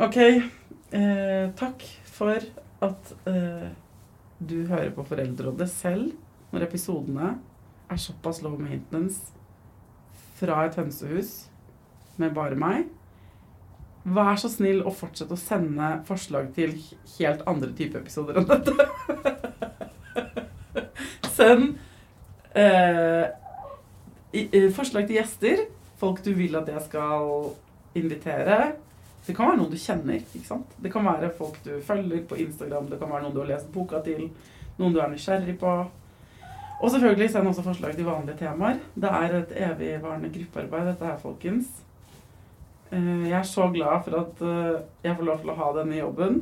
OK. 0.00 0.16
Eh, 0.96 1.50
takk 1.58 1.84
for 2.08 2.46
at 2.86 3.12
eh, 3.28 3.68
du 4.40 4.56
hører 4.70 4.90
på 4.96 5.04
Foreldrerådet 5.04 5.68
selv 5.70 6.14
når 6.50 6.64
episodene 6.66 7.34
er 7.90 8.00
såpass 8.00 8.40
low 8.42 8.56
maintenance 8.58 9.34
fra 10.40 10.64
et 10.64 10.78
hønsehus 10.80 11.34
med 12.16 12.32
bare 12.34 12.56
meg. 12.58 12.88
Vær 14.00 14.38
så 14.40 14.48
snill 14.48 14.80
å 14.86 14.92
fortsette 14.96 15.36
å 15.36 15.40
sende 15.40 15.90
forslag 16.08 16.54
til 16.56 16.72
helt 17.18 17.42
andre 17.50 17.72
type 17.76 18.00
episoder 18.00 18.40
enn 18.40 18.48
dette. 18.48 18.72
Send 21.36 21.74
eh, 22.56 23.28
forslag 24.76 25.04
til 25.08 25.18
gjester. 25.18 25.66
Folk 26.00 26.22
du 26.24 26.32
vil 26.38 26.56
at 26.56 26.70
jeg 26.72 26.80
skal 26.86 27.50
invitere. 27.98 28.72
Det 29.26 29.36
kan 29.36 29.50
være 29.50 29.60
noen 29.60 29.74
du 29.74 29.76
kjenner. 29.78 30.22
ikke 30.22 30.48
sant? 30.48 30.72
Det 30.80 30.92
kan 30.92 31.04
være 31.04 31.28
folk 31.36 31.60
du 31.66 31.74
følger 31.84 32.24
på 32.28 32.40
Instagram, 32.40 32.88
det 32.88 32.98
kan 33.02 33.12
være 33.12 33.26
noen 33.26 33.36
du 33.36 33.42
har 33.42 33.52
lest 33.52 33.68
boka 33.74 34.00
til, 34.06 34.30
noen 34.78 34.96
du 34.96 35.00
er 35.02 35.12
nysgjerrig 35.12 35.58
på. 35.60 35.74
Og 36.80 36.88
selvfølgelig 36.88 37.28
send 37.34 37.50
også 37.50 37.66
forslag 37.66 37.92
til 37.98 38.08
vanlige 38.08 38.40
temaer. 38.40 38.80
Det 38.96 39.12
er 39.12 39.36
et 39.42 39.54
evigvarende 39.68 40.32
gruppearbeid, 40.32 40.88
dette 40.88 41.04
her, 41.04 41.20
folkens. 41.20 41.68
Eh, 42.90 43.28
jeg 43.28 43.38
er 43.38 43.46
så 43.46 43.68
glad 43.70 44.02
for 44.02 44.18
at 44.18 44.40
eh, 44.42 44.80
jeg 45.04 45.14
får 45.16 45.26
lov 45.28 45.42
til 45.42 45.52
å 45.52 45.58
ha 45.60 45.70
denne 45.78 46.00
jobben. 46.00 46.40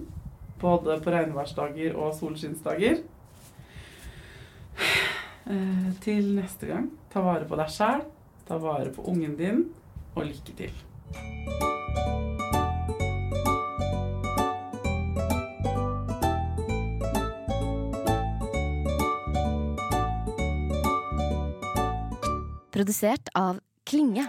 Både 0.59 0.97
på 1.05 1.13
regnværsdager 1.13 1.97
og 2.01 2.15
solskinnsdager. 2.17 3.03
Eh, 5.49 5.87
til 6.05 6.33
neste 6.37 6.69
gang, 6.69 6.91
ta 7.13 7.23
vare 7.25 7.49
på 7.49 7.57
deg 7.57 7.73
sjæl, 7.73 8.03
ta 8.49 8.59
vare 8.61 8.91
på 8.93 9.05
ungen 9.09 9.37
din, 9.39 9.63
og 10.17 10.27
lykke 10.29 10.57
til. 10.59 10.75
Produsert 22.73 23.33
av 23.37 23.59
Klinge. 23.89 24.29